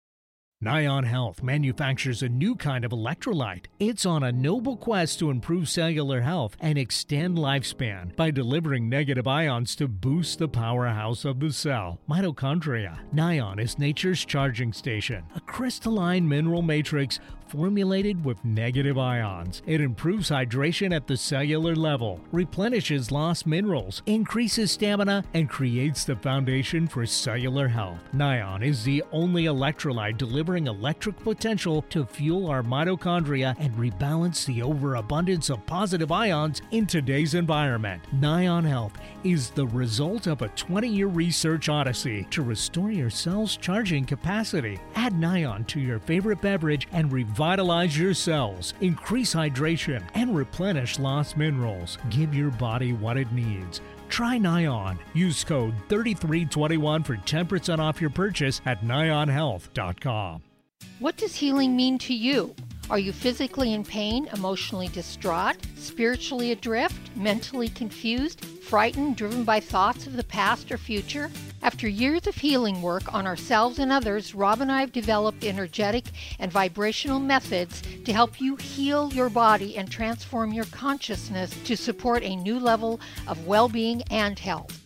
[0.64, 3.66] Nion Health manufactures a new kind of electrolyte.
[3.78, 9.26] It's on a noble quest to improve cellular health and extend lifespan by delivering negative
[9.26, 13.00] ions to boost the powerhouse of the cell, mitochondria.
[13.12, 19.62] Nion is nature's charging station, a crystalline mineral matrix formulated with negative ions.
[19.66, 26.16] It improves hydration at the cellular level, replenishes lost minerals, increases stamina, and creates the
[26.16, 27.98] foundation for cellular health.
[28.14, 34.62] Nion is the only electrolyte delivering electric potential to fuel our mitochondria and rebalance the
[34.62, 38.02] overabundance of positive ions in today's environment.
[38.14, 43.56] Nion Health is the result of a 20 year research odyssey to restore your cell's
[43.56, 44.78] charging capacity.
[44.94, 51.36] Add Nion to your favorite beverage and revitalize your cells, increase hydration, and replenish lost
[51.36, 51.98] minerals.
[52.08, 53.82] Give your body what it needs.
[54.08, 54.98] Try Nion.
[55.12, 60.42] Use code 3321 for 10% off your purchase at nionhealth.com.
[60.98, 62.54] What does healing mean to you?
[62.88, 70.06] Are you physically in pain, emotionally distraught, spiritually adrift, mentally confused, frightened, driven by thoughts
[70.06, 71.30] of the past or future?
[71.66, 76.04] After years of healing work on ourselves and others, Rob and I have developed energetic
[76.38, 82.22] and vibrational methods to help you heal your body and transform your consciousness to support
[82.22, 84.85] a new level of well being and health.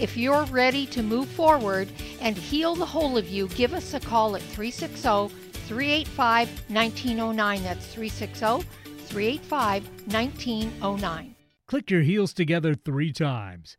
[0.00, 1.86] If you're ready to move forward
[2.22, 5.28] and heal the whole of you, give us a call at 360
[5.68, 7.62] 385 1909.
[7.62, 8.66] That's 360
[9.04, 11.34] 385 1909.
[11.66, 13.76] Click your heels together three times.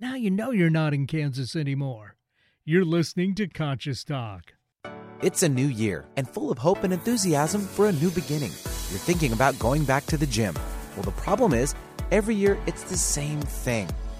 [0.00, 2.16] Now you know you're not in Kansas anymore.
[2.64, 4.54] You're listening to Conscious Talk.
[5.22, 8.50] It's a new year and full of hope and enthusiasm for a new beginning.
[8.90, 10.56] You're thinking about going back to the gym.
[10.96, 11.76] Well, the problem is,
[12.10, 13.86] every year it's the same thing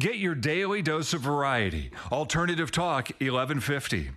[0.00, 1.90] Get your daily dose of variety.
[2.10, 4.08] Alternative Talk 1150.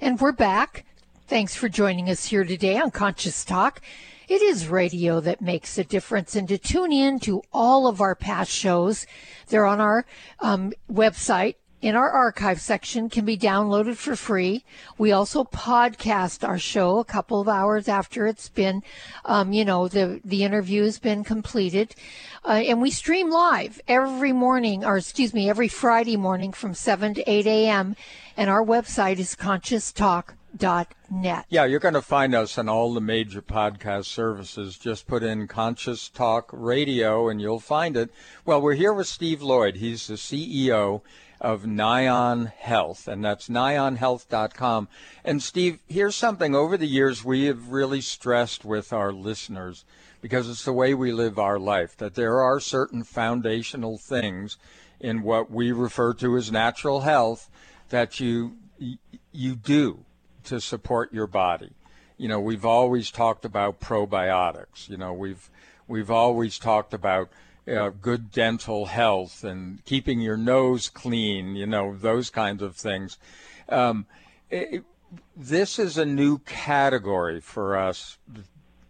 [0.00, 0.84] And we're back.
[1.26, 3.80] Thanks for joining us here today on Conscious Talk.
[4.28, 6.36] It is radio that makes a difference.
[6.36, 9.04] And to tune in to all of our past shows,
[9.48, 10.06] they're on our
[10.38, 14.64] um, website, in our archive section can be downloaded for free.
[14.98, 18.82] We also podcast our show a couple of hours after it's been,
[19.24, 21.94] um, you know, the, the interview has been completed.
[22.44, 27.14] Uh, and we stream live every morning, or excuse me, every Friday morning from 7
[27.14, 27.96] to 8 a.m.
[28.36, 31.46] And our website is conscioustalk.net.
[31.48, 34.76] Yeah, you're going to find us on all the major podcast services.
[34.76, 38.10] Just put in Conscious Talk Radio and you'll find it.
[38.44, 39.76] Well, we're here with Steve Loyd.
[39.76, 41.00] He's the CEO
[41.40, 44.88] of Nion Health, and that's nionhealth.com.
[45.24, 49.84] And Steve, here's something over the years we have really stressed with our listeners
[50.20, 54.58] because it's the way we live our life that there are certain foundational things
[55.00, 57.50] in what we refer to as natural health
[57.88, 58.56] that you
[59.32, 60.04] you do
[60.44, 61.70] to support your body.
[62.16, 64.88] You know, we've always talked about probiotics.
[64.88, 65.50] You know, we've
[65.88, 67.30] we've always talked about
[68.00, 73.18] good dental health and keeping your nose clean, you know, those kinds of things.
[73.68, 74.06] Um,
[74.50, 74.84] it,
[75.36, 78.18] this is a new category for us,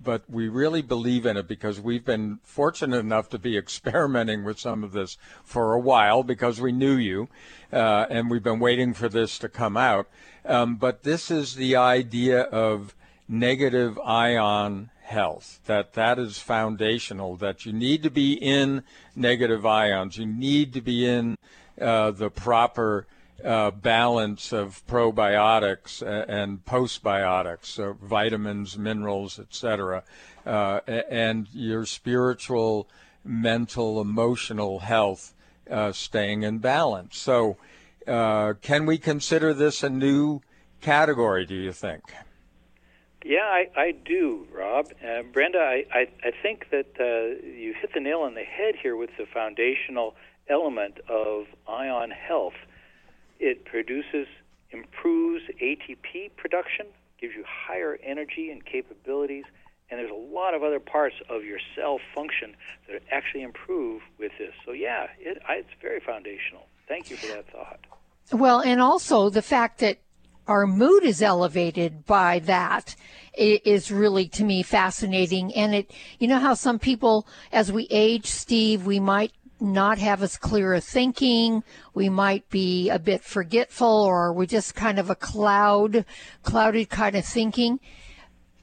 [0.03, 4.59] but we really believe in it because we've been fortunate enough to be experimenting with
[4.59, 7.29] some of this for a while because we knew you,
[7.73, 10.09] uh, and we've been waiting for this to come out.
[10.45, 12.95] Um, but this is the idea of
[13.29, 18.83] negative ion health that that is foundational that you need to be in
[19.17, 20.17] negative ions.
[20.17, 21.37] You need to be in
[21.81, 23.07] uh, the proper
[23.45, 30.05] uh, balance of probiotics and postbiotics so vitamins minerals etc
[30.47, 32.87] uh, and your spiritual
[33.25, 35.35] mental emotional health
[35.71, 37.17] uh, staying in balance.
[37.17, 37.57] So
[38.07, 40.41] uh, can we consider this a new
[40.81, 42.03] category do you think
[43.25, 44.93] yeah, I, I do, Rob.
[45.05, 48.75] Uh, Brenda, I, I, I think that uh, you hit the nail on the head
[48.81, 50.15] here with the foundational
[50.49, 52.55] element of ion health.
[53.39, 54.27] It produces,
[54.71, 56.87] improves ATP production,
[57.21, 59.45] gives you higher energy and capabilities,
[59.91, 62.55] and there's a lot of other parts of your cell function
[62.89, 64.53] that actually improve with this.
[64.65, 66.67] So, yeah, it, I, it's very foundational.
[66.89, 67.81] Thank you for that thought.
[68.33, 69.99] Well, and also the fact that
[70.47, 72.97] our mood is elevated by that
[73.35, 75.55] is really to me fascinating.
[75.55, 80.23] And it, you know how some people, as we age, Steve, we might not have
[80.23, 81.63] as clear a thinking.
[81.95, 86.05] We might be a bit forgetful or we're just kind of a cloud,
[86.43, 87.79] clouded kind of thinking.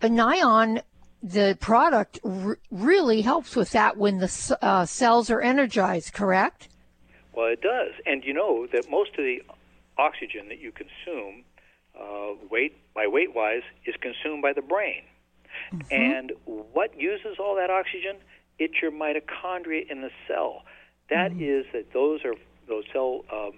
[0.02, 0.82] Nion,
[1.22, 6.70] the product r- really helps with that when the uh, cells are energized, correct?
[7.34, 7.94] Well, it does.
[8.06, 9.42] And you know that most of the
[9.98, 11.44] oxygen that you consume
[12.00, 15.04] uh, weight by weight wise is consumed by the brain.
[15.74, 15.94] Mm-hmm.
[15.94, 18.18] And what uses all that oxygen?
[18.60, 20.64] It's your mitochondria in the cell.
[21.10, 21.44] That mm-hmm.
[21.44, 22.36] is that those are
[22.68, 23.54] those cell um,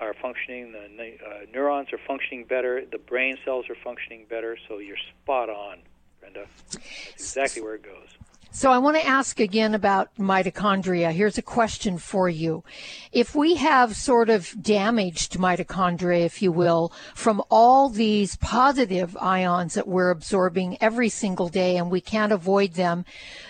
[0.00, 0.72] are functioning.
[0.72, 2.84] The uh, neurons are functioning better.
[2.90, 4.58] The brain cells are functioning better.
[4.68, 5.78] So you're spot on,
[6.20, 6.46] Brenda.
[6.70, 8.08] That's exactly where it goes.
[8.54, 11.10] So I want to ask again about mitochondria.
[11.10, 12.64] Here's a question for you.
[13.10, 19.72] If we have sort of damaged mitochondria, if you will, from all these positive ions
[19.72, 23.06] that we're absorbing every single day and we can't avoid them,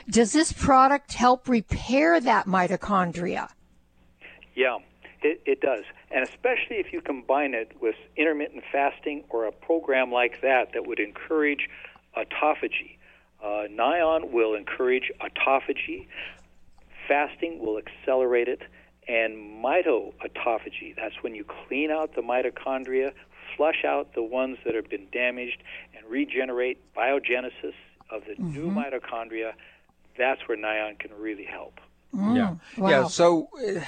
[0.09, 3.49] does this product help repair that mitochondria?
[4.55, 4.79] Yeah,
[5.25, 5.83] it, it does.
[6.13, 10.87] And especially if you combine it with intermittent fasting or a program like that that
[10.87, 11.69] would encourage
[12.17, 12.99] autophagy
[13.43, 16.07] uh, Nion will encourage autophagy.
[17.09, 18.63] Fasting will accelerate it.
[19.09, 23.13] And mitoautophagy, that's when you clean out the mitochondria,
[23.57, 25.63] flush out the ones that have been damaged,
[25.97, 27.75] and regenerate biogenesis
[28.11, 28.53] of the mm-hmm.
[28.53, 29.53] new mitochondria.
[30.17, 31.81] That's where Nion can really help.
[32.15, 32.55] Mm, yeah.
[32.81, 32.91] Wow.
[32.91, 33.07] Yeah.
[33.09, 33.81] So, uh,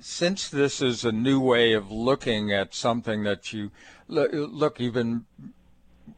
[0.00, 3.70] since this is a new way of looking at something that you
[4.08, 5.26] look, look you've been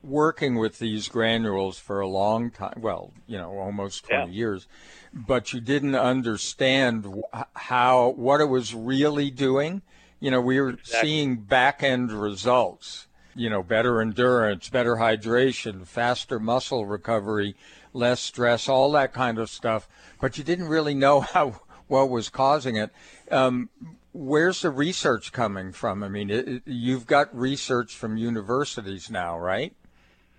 [0.02, 4.36] working with these granules for a long time, well, you know, almost 20 yeah.
[4.36, 4.66] years,
[5.12, 7.06] but you didn't understand
[7.54, 9.82] how, what it was really doing.
[10.20, 11.08] You know, we were exactly.
[11.08, 17.56] seeing back end results, you know, better endurance, better hydration, faster muscle recovery,
[17.92, 19.88] less stress, all that kind of stuff,
[20.20, 22.90] but you didn't really know how, what was causing it.
[23.30, 23.68] Um,
[24.12, 26.02] where's the research coming from?
[26.02, 29.74] I mean, it, it, you've got research from universities now, right?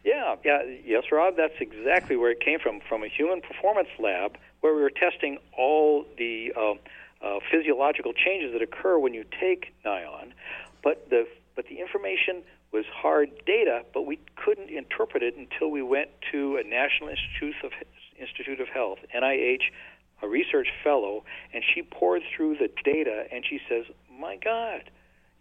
[0.04, 1.36] Yeah, yeah, yes, Rob.
[1.38, 5.38] That's exactly where it came from, from a human performance lab where we were testing
[5.58, 6.74] all the uh,
[7.24, 10.34] uh, physiological changes that occur when you take Nion,
[10.84, 15.82] but the but the information was hard data, but we couldn't interpret it until we
[15.82, 17.72] went to a National Institute of
[18.18, 19.64] Institute of Health, NIH,
[20.22, 21.24] a research fellow,
[21.54, 23.86] and she poured through the data and she says,
[24.20, 24.90] "My God,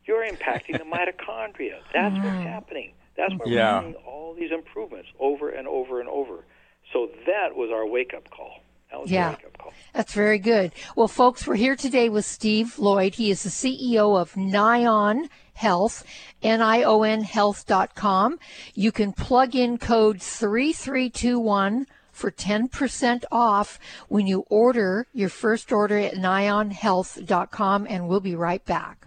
[0.05, 1.79] you're impacting the mitochondria.
[1.95, 2.93] That's what's happening.
[3.17, 3.79] That's why Yeah.
[3.79, 6.45] we're seeing all these improvements over and over and over."
[6.93, 8.61] So that was our wake-up call.
[8.91, 9.31] That was Yeah.
[9.31, 9.73] wake-up call.
[9.93, 10.73] That's very good.
[10.97, 13.15] Well, folks, we're here today with Steve Loyd.
[13.15, 16.05] He is the CEO of Nion Health,
[16.43, 18.39] N-I-O-N health.com.
[18.75, 25.99] You can plug in code 3321 for 10% off when you order your first order
[25.99, 29.07] at nionhealth.com and we'll be right back.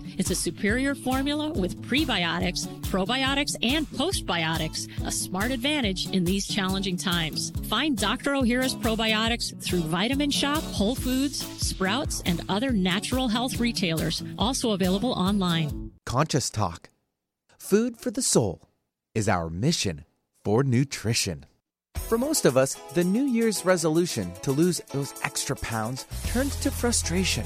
[0.17, 6.97] It's a superior formula with prebiotics, probiotics, and postbiotics, a smart advantage in these challenging
[6.97, 7.51] times.
[7.69, 8.31] Find Dr.
[8.31, 15.13] Ohhira's probiotics through Vitamin Shoppe, Whole Foods, Sprouts, and other natural health retailers, also available
[15.13, 15.91] online.
[16.05, 16.89] Conscious Talk.
[17.57, 18.61] Food for the soul
[19.15, 20.05] is our mission
[20.43, 21.45] for nutrition.
[21.95, 26.71] For most of us, the New Year's resolution to lose those extra pounds turns to
[26.71, 27.45] frustration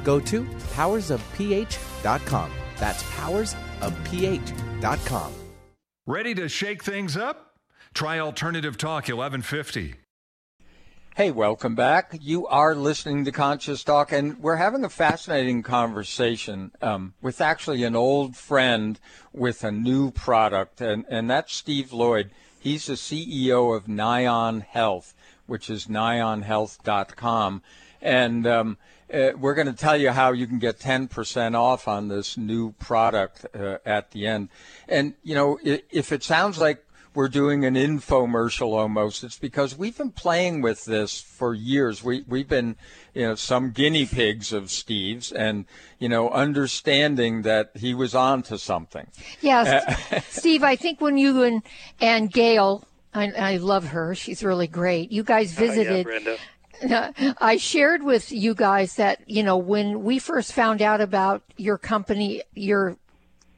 [0.00, 0.44] go to
[0.74, 2.50] powersofph.com.
[2.76, 5.32] That's powersofph.com.
[6.06, 7.54] Ready to shake things up?
[7.94, 9.94] Try Alternative Talk 1150.
[11.16, 12.16] Hey, welcome back.
[12.20, 17.82] You are listening to Conscious Talk, and we're having a fascinating conversation um, with actually
[17.82, 18.98] an old friend
[19.32, 22.30] with a new product, and, and that's Steve Loyd.
[22.58, 25.14] He's the CEO of Nion Health,
[25.46, 27.62] which is nionhealth.com.
[28.02, 28.78] And um,
[29.12, 32.72] uh, we're going to tell you how you can get 10% off on this new
[32.72, 34.48] product uh, at the end.
[34.88, 36.84] And, you know, if it sounds like
[37.14, 39.24] we're doing an infomercial almost.
[39.24, 42.04] It's because we've been playing with this for years.
[42.04, 42.76] We we've been,
[43.14, 45.64] you know, some guinea pigs of Steve's, and
[45.98, 49.08] you know, understanding that he was on to something.
[49.40, 51.62] Yes, Steve, I think when you and,
[52.00, 56.06] and Gail, I, I love her, she's really great, you guys Oh, yeah, visited.
[56.06, 56.36] Brenda.
[57.40, 61.78] I shared with you guys that, you know, when we first found out about your
[61.78, 62.96] company, your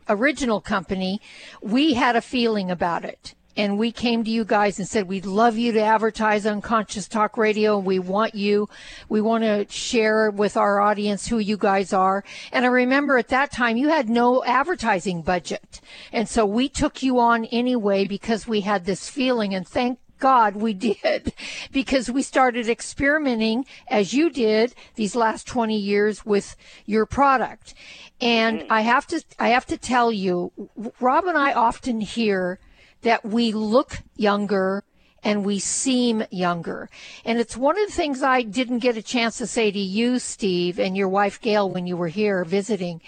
[0.09, 1.21] original company,
[1.61, 3.35] we had a feeling about it.
[3.55, 7.07] And we came to you guys and said, we'd love you to advertise on Conscious
[7.07, 7.79] Talk Radio.
[7.79, 8.71] We want you.
[9.11, 12.25] We want to share with our audience who you guys are.
[12.51, 15.83] And I remember at that time you had no advertising budget.
[16.13, 20.55] And so we took you on anyway because we had this feeling and thank God
[20.55, 21.35] we did
[21.73, 26.55] because we started experimenting as you did these last 20 years with
[26.87, 27.75] your product.
[28.21, 28.67] And mm.
[28.71, 30.53] I have to I have to tell you
[31.01, 32.61] Rob and I often hear
[33.03, 34.85] that we look younger
[35.25, 36.89] and we seem younger.
[37.25, 40.21] And it's one of the things I didn't get a chance to say to you
[40.21, 43.01] Steve and your wife Gail when you were here visiting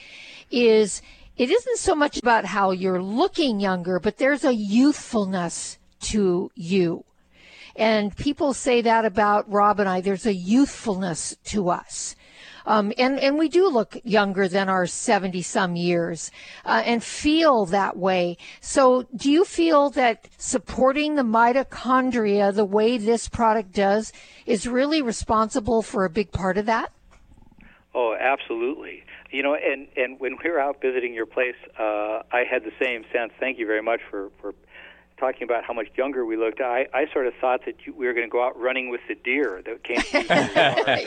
[0.51, 1.01] is
[1.37, 7.05] it isn't so much about how you're looking younger, but there's a youthfulness to you.
[7.77, 10.01] And people say that about Rob and I.
[10.01, 12.15] There's a youthfulness to us.
[12.67, 16.31] Um, and, and we do look younger than our 70 some years
[16.65, 18.39] uh, and feel that way.
[18.61, 24.13] So, do you feel that supporting the mitochondria the way this product does
[24.47, 26.91] is really responsible for a big part of that?
[27.95, 29.05] Oh, absolutely.
[29.31, 32.73] You know, and and when we were out visiting your place, uh, I had the
[32.83, 33.33] same sense.
[33.39, 34.55] Thank you very much for for
[35.19, 36.61] talking about how much younger we looked.
[36.61, 39.01] I I sort of thought that you, we were going to go out running with
[39.09, 40.03] the deer that came.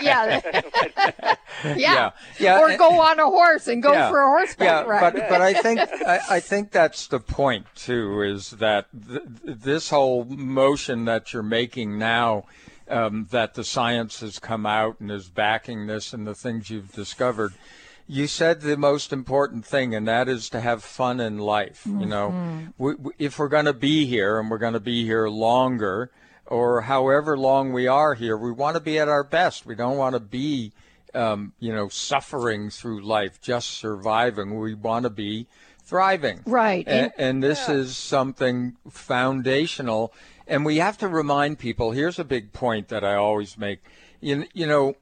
[0.02, 0.42] yeah.
[1.64, 1.76] yeah.
[1.76, 2.12] Yeah.
[2.40, 2.60] Yeah.
[2.60, 4.10] Or go on a horse and go Yeah.
[4.10, 5.14] for a horseback yeah, ride.
[5.14, 8.22] but but I think I, I think that's the point too.
[8.22, 12.46] Is that th- this whole motion that you're making now,
[12.90, 16.92] um, that the science has come out and is backing this, and the things you've
[16.94, 17.54] discovered.
[18.08, 21.84] You said the most important thing, and that is to have fun in life.
[21.86, 25.04] You know, we, we, if we're going to be here and we're going to be
[25.04, 26.12] here longer,
[26.46, 29.66] or however long we are here, we want to be at our best.
[29.66, 30.72] We don't want to be
[31.14, 34.60] um, you know, suffering through life, just surviving.
[34.60, 35.48] We want to be
[35.84, 36.42] thriving.
[36.46, 36.88] Right.
[36.88, 40.14] And, and this is something foundational.
[40.48, 43.80] And we have to remind people here's a big point that I always make.
[44.22, 44.94] You, you know, i i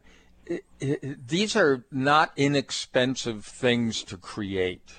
[0.79, 4.91] these are not inexpensive things to create.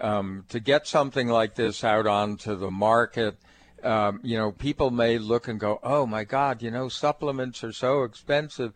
[0.00, 3.36] Um, to get something like this out onto the market,
[3.82, 7.72] um, you know, people may look and go, oh my God, you know, supplements are
[7.72, 8.72] so expensive.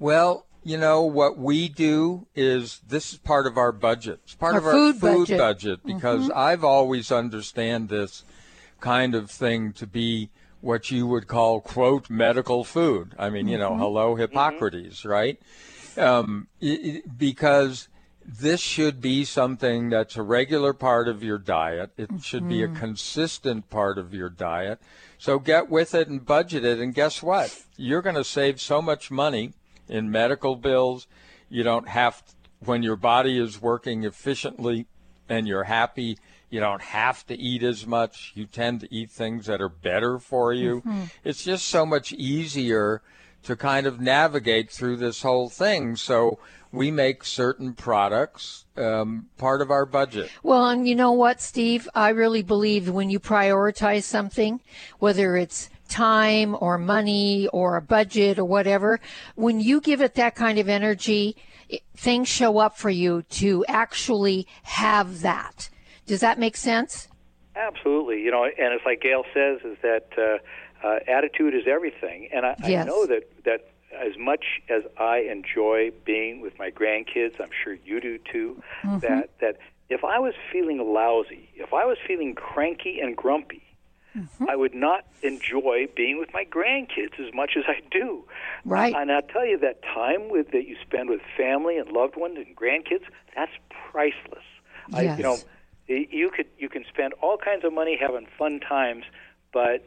[0.00, 4.18] Well, you know, what we do is this is part of our budget.
[4.24, 5.38] It's part Our of our food food budget.
[5.38, 8.24] budget, because I've always understand this
[8.80, 10.30] kind of thing to be
[10.60, 13.14] what you would call, quote, medical food.
[13.18, 13.80] I mean, you know, mm-hmm.
[13.80, 14.20] hello, mm-hmm.
[14.20, 15.40] Hippocrates, right?
[15.96, 17.88] Um, i- i- because
[18.24, 21.90] this should be something that's a regular part of your diet.
[21.96, 22.76] It should be a mm-hmm.
[22.76, 24.80] consistent part of your diet.
[25.16, 26.80] So get with it and budget it.
[26.80, 27.56] And guess what?
[27.76, 29.52] You're going to save so much money
[29.88, 31.06] in medical bills.
[31.48, 32.32] You don't have, to,
[32.64, 34.86] when your body is working efficiently
[35.28, 36.18] and you're happy,
[36.50, 38.32] you don't have to eat as much.
[38.34, 40.82] You tend to eat things that are better for you.
[41.24, 43.02] It's just so much easier
[43.42, 45.96] to kind of navigate through this whole thing.
[45.96, 46.38] So
[46.72, 50.30] we make certain products um, part of our budget.
[50.42, 51.88] Well, and you know what, Steve?
[51.94, 54.60] I really believe when you prioritize something,
[54.98, 59.00] whether it's time or money or a budget or whatever,
[59.36, 61.36] when you give it that kind of energy,
[61.68, 65.70] it, things show up for you to actually have that.
[66.06, 67.08] Does that make sense?
[67.54, 72.28] Absolutely, you know, and it's like Gail says, is that uh, uh, attitude is everything,
[72.32, 72.84] and I, Yes.
[72.84, 77.72] I know that that as much as I enjoy being with my grandkids, I'm sure
[77.84, 78.62] you do too.
[78.84, 79.56] That that
[79.88, 83.62] if I was feeling lousy, if I was feeling cranky and grumpy,
[84.48, 88.24] I would not enjoy being with my grandkids as much as I do.
[88.64, 88.94] Right.
[88.94, 92.36] And I'll tell you that time with that you spend with family and loved ones
[92.38, 93.04] and grandkids,
[93.34, 93.52] that's
[93.90, 94.44] priceless.
[94.92, 95.18] I, Yes.
[95.18, 95.36] you know,
[95.88, 99.04] you could you can spend all kinds of money having fun times,
[99.52, 99.86] but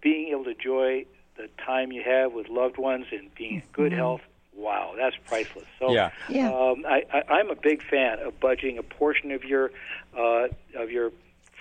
[0.00, 1.04] being able to enjoy
[1.36, 4.22] the time you have with loved ones and being in good health,
[4.54, 5.66] wow, that's priceless.
[5.78, 6.10] So Yeah.
[6.28, 6.48] Yeah.
[6.48, 9.70] um, I, I, I'm a big fan of budgeting a portion of your
[10.16, 11.12] uh, of your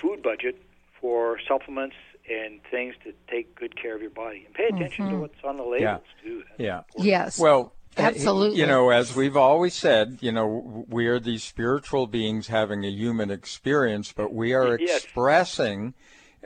[0.01, 0.61] food budget
[0.99, 1.95] for supplements
[2.29, 5.57] and things to take good care of your body and pay attention to what's on
[5.57, 6.43] the labels too.
[6.57, 6.81] Yeah.
[6.97, 7.37] Yes.
[7.37, 8.59] Well, Absolutely.
[8.59, 12.89] You know, as we've always said, you know, we are these spiritual beings having a
[12.89, 15.03] human experience, but we are Yes.
[15.03, 15.93] expressing,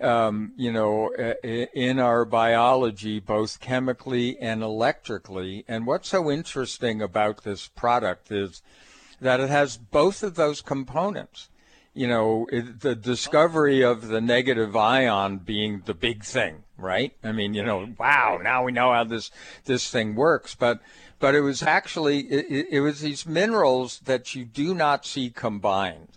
[0.01, 5.65] um, you know, uh, in our biology, both chemically and electrically.
[5.67, 8.61] And what's so interesting about this product is
[9.19, 11.49] that it has both of those components.
[11.93, 17.11] You know, it, the discovery of the negative ion being the big thing, right?
[17.23, 19.31] I mean, you know, wow, now we know how this
[19.65, 20.79] this thing works, but
[21.20, 26.07] but it was actually it, it- was these minerals that you do not see combined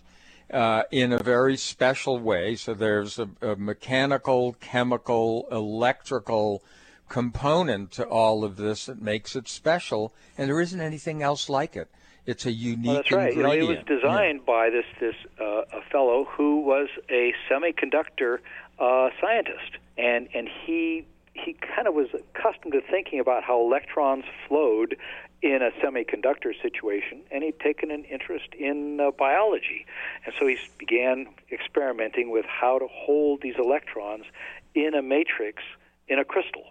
[0.51, 2.55] uh, in a very special way.
[2.55, 6.63] So there's a, a mechanical, chemical, electrical
[7.09, 11.75] component to all of this that makes it special, and there isn't anything else like
[11.75, 11.89] it.
[12.25, 13.35] It's a unique Well, that's right.
[13.35, 18.39] You know, it was designed by this this uh, a fellow who was a semiconductor
[18.79, 24.25] uh, scientist, and and he he kind of was accustomed to thinking about how electrons
[24.47, 24.95] flowed
[25.41, 29.85] in a semiconductor situation, and he'd taken an interest in uh, biology,
[30.25, 34.25] and so he began experimenting with how to hold these electrons
[34.73, 35.61] in a matrix
[36.07, 36.63] in a crystal.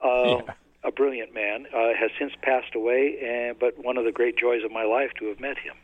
[0.00, 0.54] Uh, Yeah.
[0.82, 4.64] A brilliant man uh, has since passed away, and, but one of the great joys
[4.64, 5.74] of my life to have met him.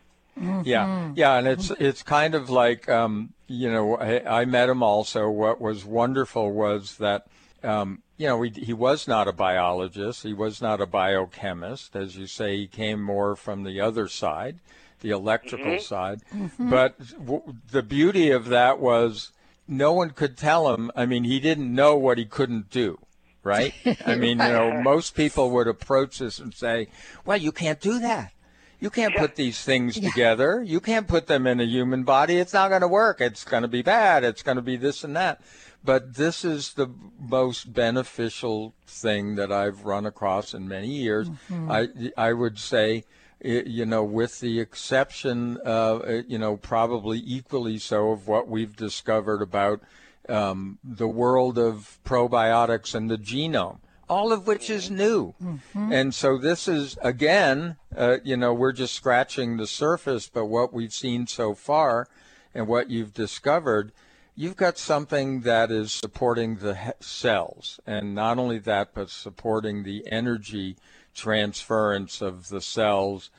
[0.64, 4.82] Yeah, yeah, and it's it's kind of like um, you know I, I met him
[4.82, 5.28] also.
[5.28, 7.26] What was wonderful was that
[7.62, 10.22] um, you know, he, he was not a biologist.
[10.22, 11.94] He was not a biochemist.
[11.96, 14.58] As you say, he came more from the other side,
[15.00, 15.80] the electrical Mhm.
[15.82, 16.20] side.
[16.34, 16.70] Mhm.
[16.70, 19.32] But w- the beauty of that was
[19.68, 20.90] no one could tell him.
[20.96, 22.98] I mean, he didn't know what he couldn't do.
[23.42, 23.74] Right?
[24.04, 26.88] I mean, you know, most people would approach this and say,
[27.24, 28.32] well, you can't do that.
[28.80, 30.62] You can't put these things together.
[30.62, 32.38] You can't put them in a human body.
[32.38, 33.20] It's not going to work.
[33.20, 34.24] It's going to be bad.
[34.24, 35.40] It's going to be this and that.
[35.86, 41.28] But this is the most beneficial thing that I've run across in many years.
[41.48, 42.12] Mhm.
[42.18, 43.04] I I would say,
[43.40, 49.40] you know, with the exception, uh, you know, probably equally so of what we've discovered
[49.42, 49.80] about
[50.28, 53.78] um, the world of probiotics and the genome,
[54.08, 55.34] all of which is new.
[55.74, 60.72] And so this is again, uh, you know, we're just scratching the surface, but what
[60.72, 62.08] we've seen so far
[62.52, 63.92] and what you've discovered,
[64.36, 69.82] you've got something that is supporting the he- cells, and not only that, but supporting
[69.82, 70.76] the energy
[71.14, 73.30] transference of the cells,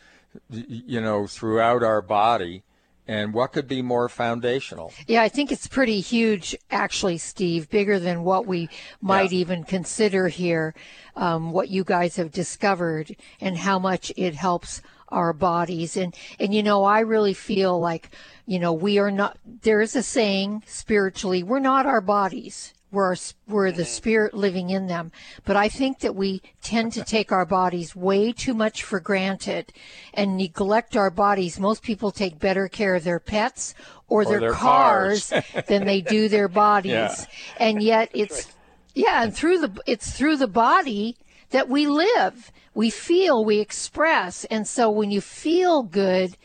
[0.49, 2.63] you know, throughout our body.
[3.09, 4.91] And what could be more foundational?
[5.07, 8.67] Yeah, I think it's pretty huge, actually, Steve, bigger than what we
[8.99, 10.73] might even consider here.
[11.15, 15.97] Um, what you guys have discovered and how much it helps our bodies.
[15.97, 18.12] And, and, you know, I really feel like,
[18.45, 22.74] you know, we are not, there is a saying spiritually, we're not our bodies.
[22.89, 23.16] We're, our,
[23.47, 23.89] we're the mm-hmm.
[23.91, 25.12] spirit living in them.
[25.43, 29.74] But I think that we tend to take our bodies way too much for granted
[30.14, 31.60] and neglect our bodies.
[31.60, 33.76] Most people take better care of their pets
[34.08, 35.43] or, Or their, their cars, cars.
[35.68, 36.91] than they do their bodies.
[36.91, 37.26] Yeah.
[37.58, 38.47] And yet it's,
[38.95, 41.18] yeah, and through the, it's through the body
[41.49, 42.51] that we live.
[42.73, 44.45] We feel, we express.
[44.45, 46.37] And so when you feel good,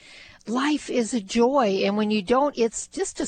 [0.49, 1.83] life is a joy.
[1.85, 3.25] And when you don't, it's just a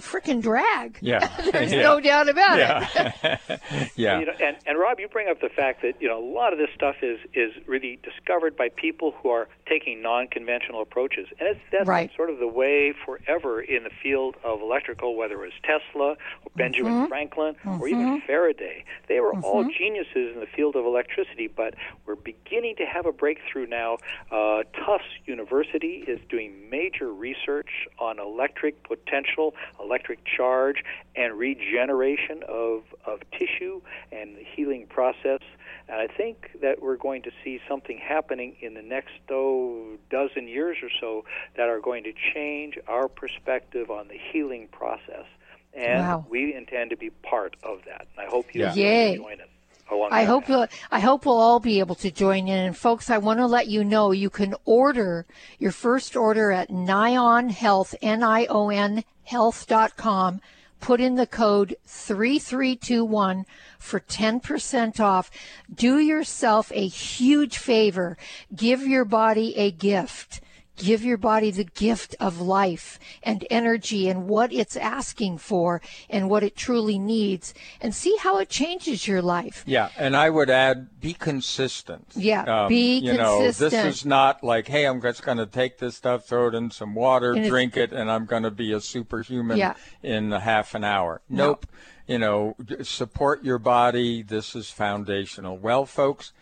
[0.00, 0.98] freaking drag.
[1.00, 1.26] Yeah.
[1.52, 1.82] There's Yeah.
[1.82, 2.88] no doubt about Yeah.
[2.94, 3.60] it.
[3.96, 4.18] yeah.
[4.20, 6.52] You know, and, and Rob, you bring up the fact that you know a lot
[6.52, 11.48] of this stuff is is really discovered by people who are taking non-conventional approaches, and
[11.48, 12.10] it's that's Right.
[12.16, 16.50] sort of the way forever in the field of electrical, whether it was Tesla or
[16.56, 17.08] Benjamin Mhm.
[17.08, 18.26] Franklin or even Mhm.
[18.26, 18.84] Faraday.
[19.08, 19.74] They were all Mhm.
[19.76, 21.74] geniuses in the field of electricity, but
[22.06, 23.98] we're beginning to have a breakthrough now.
[24.30, 30.84] Uh, Tufts University is doing major research on electric potential, electric charge,
[31.16, 33.80] and regeneration of, of tissue
[34.12, 35.40] and the healing process.
[35.88, 40.46] And I think that we're going to see something happening in the next oh, dozen
[40.46, 41.24] years or so
[41.56, 45.26] that are going to change our perspective on the healing process.
[45.74, 46.26] And Wow.
[46.28, 48.06] we intend to be part of that.
[48.18, 49.14] I hope you Yeah.
[49.16, 49.48] join us.
[49.92, 52.66] Along I hope we'll, I hope we'll all be able to join in.
[52.66, 55.26] And folks, I want to let you know you can order
[55.58, 60.40] your first order at Nion Health, N-I-O-N health.com.
[60.80, 63.44] Put in the code 3321
[63.78, 65.30] for 10% off.
[65.72, 68.16] Do yourself a huge favor.
[68.54, 70.40] Give your body a gift.
[70.80, 76.28] Give your body the gift of life and energy and what it's asking for and
[76.30, 79.62] what it truly needs and see how it changes your life.
[79.66, 82.06] Yeah, and I would add, be consistent.
[82.14, 85.78] Yeah, um, be you know, this is not like, hey, I'm just going to take
[85.78, 88.72] this stuff, throw it in some water, And drink it, and I'm going to be
[88.72, 89.74] a superhuman Yeah.
[90.02, 91.20] in a half an hour.
[91.28, 91.46] No.
[91.48, 91.66] Nope.
[92.06, 94.22] You know, support your body.
[94.22, 95.56] This is foundational.
[95.56, 96.32] Well, folks,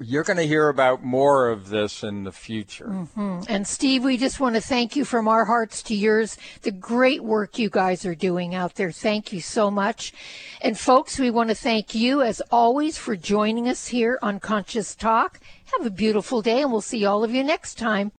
[0.00, 2.88] you're going to hear about more of this in the future.
[2.88, 6.36] hmm And Steve, we just want to thank you from our hearts to yours.
[6.62, 8.92] The great work you guys are doing out there.
[8.92, 10.12] Thank you so much.
[10.60, 14.94] And folks, we want to thank you as always for joining us here on Conscious
[14.94, 15.40] Talk.
[15.76, 18.12] Have a beautiful day and we'll see all of you next time.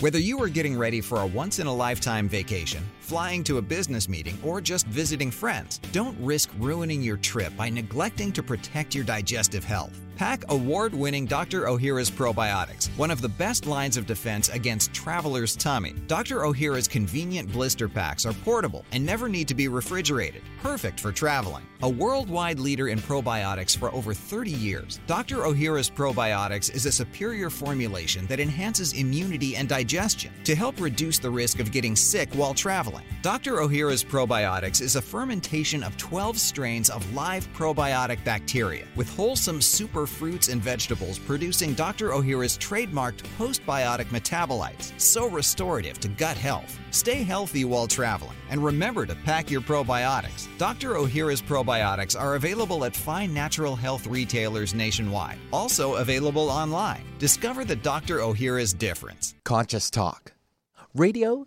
[0.00, 3.62] Whether you are getting ready for a once in a lifetime vacation, flying to a
[3.62, 8.96] business meeting, or just visiting friends, don't risk ruining your trip by neglecting to protect
[8.96, 10.00] your digestive health.
[10.22, 11.62] Pack award winning Dr.
[11.62, 15.96] Ohhira's probiotics, one of the best lines of defense against traveler's tummy.
[16.06, 16.42] Dr.
[16.42, 21.66] Ohhira's convenient blister packs are portable and never need to be refrigerated, perfect for traveling.
[21.82, 25.38] A worldwide leader in probiotics for over 30 years, Dr.
[25.38, 31.28] Ohhira's probiotics is a superior formulation that enhances immunity and digestion to help reduce the
[31.28, 33.02] risk of getting sick while traveling.
[33.22, 33.54] Dr.
[33.54, 40.06] Ohhira's probiotics is a fermentation of 12 strains of live probiotic bacteria with wholesome super
[40.12, 42.10] fruits and vegetables producing Dr.
[42.10, 46.78] Ohhira's trademarked postbiotic metabolites, so restorative to gut health.
[46.90, 50.46] Stay healthy while traveling and remember to pack your probiotics.
[50.58, 50.90] Dr.
[50.94, 57.04] Ohhira's probiotics are available at fine natural health retailers nationwide, also available online.
[57.18, 58.18] Discover the Dr.
[58.18, 59.34] Ohhira's difference.
[59.44, 60.32] Conscious Talk.
[60.94, 61.46] Radio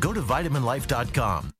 [0.00, 1.55] Go to vitaminlife.com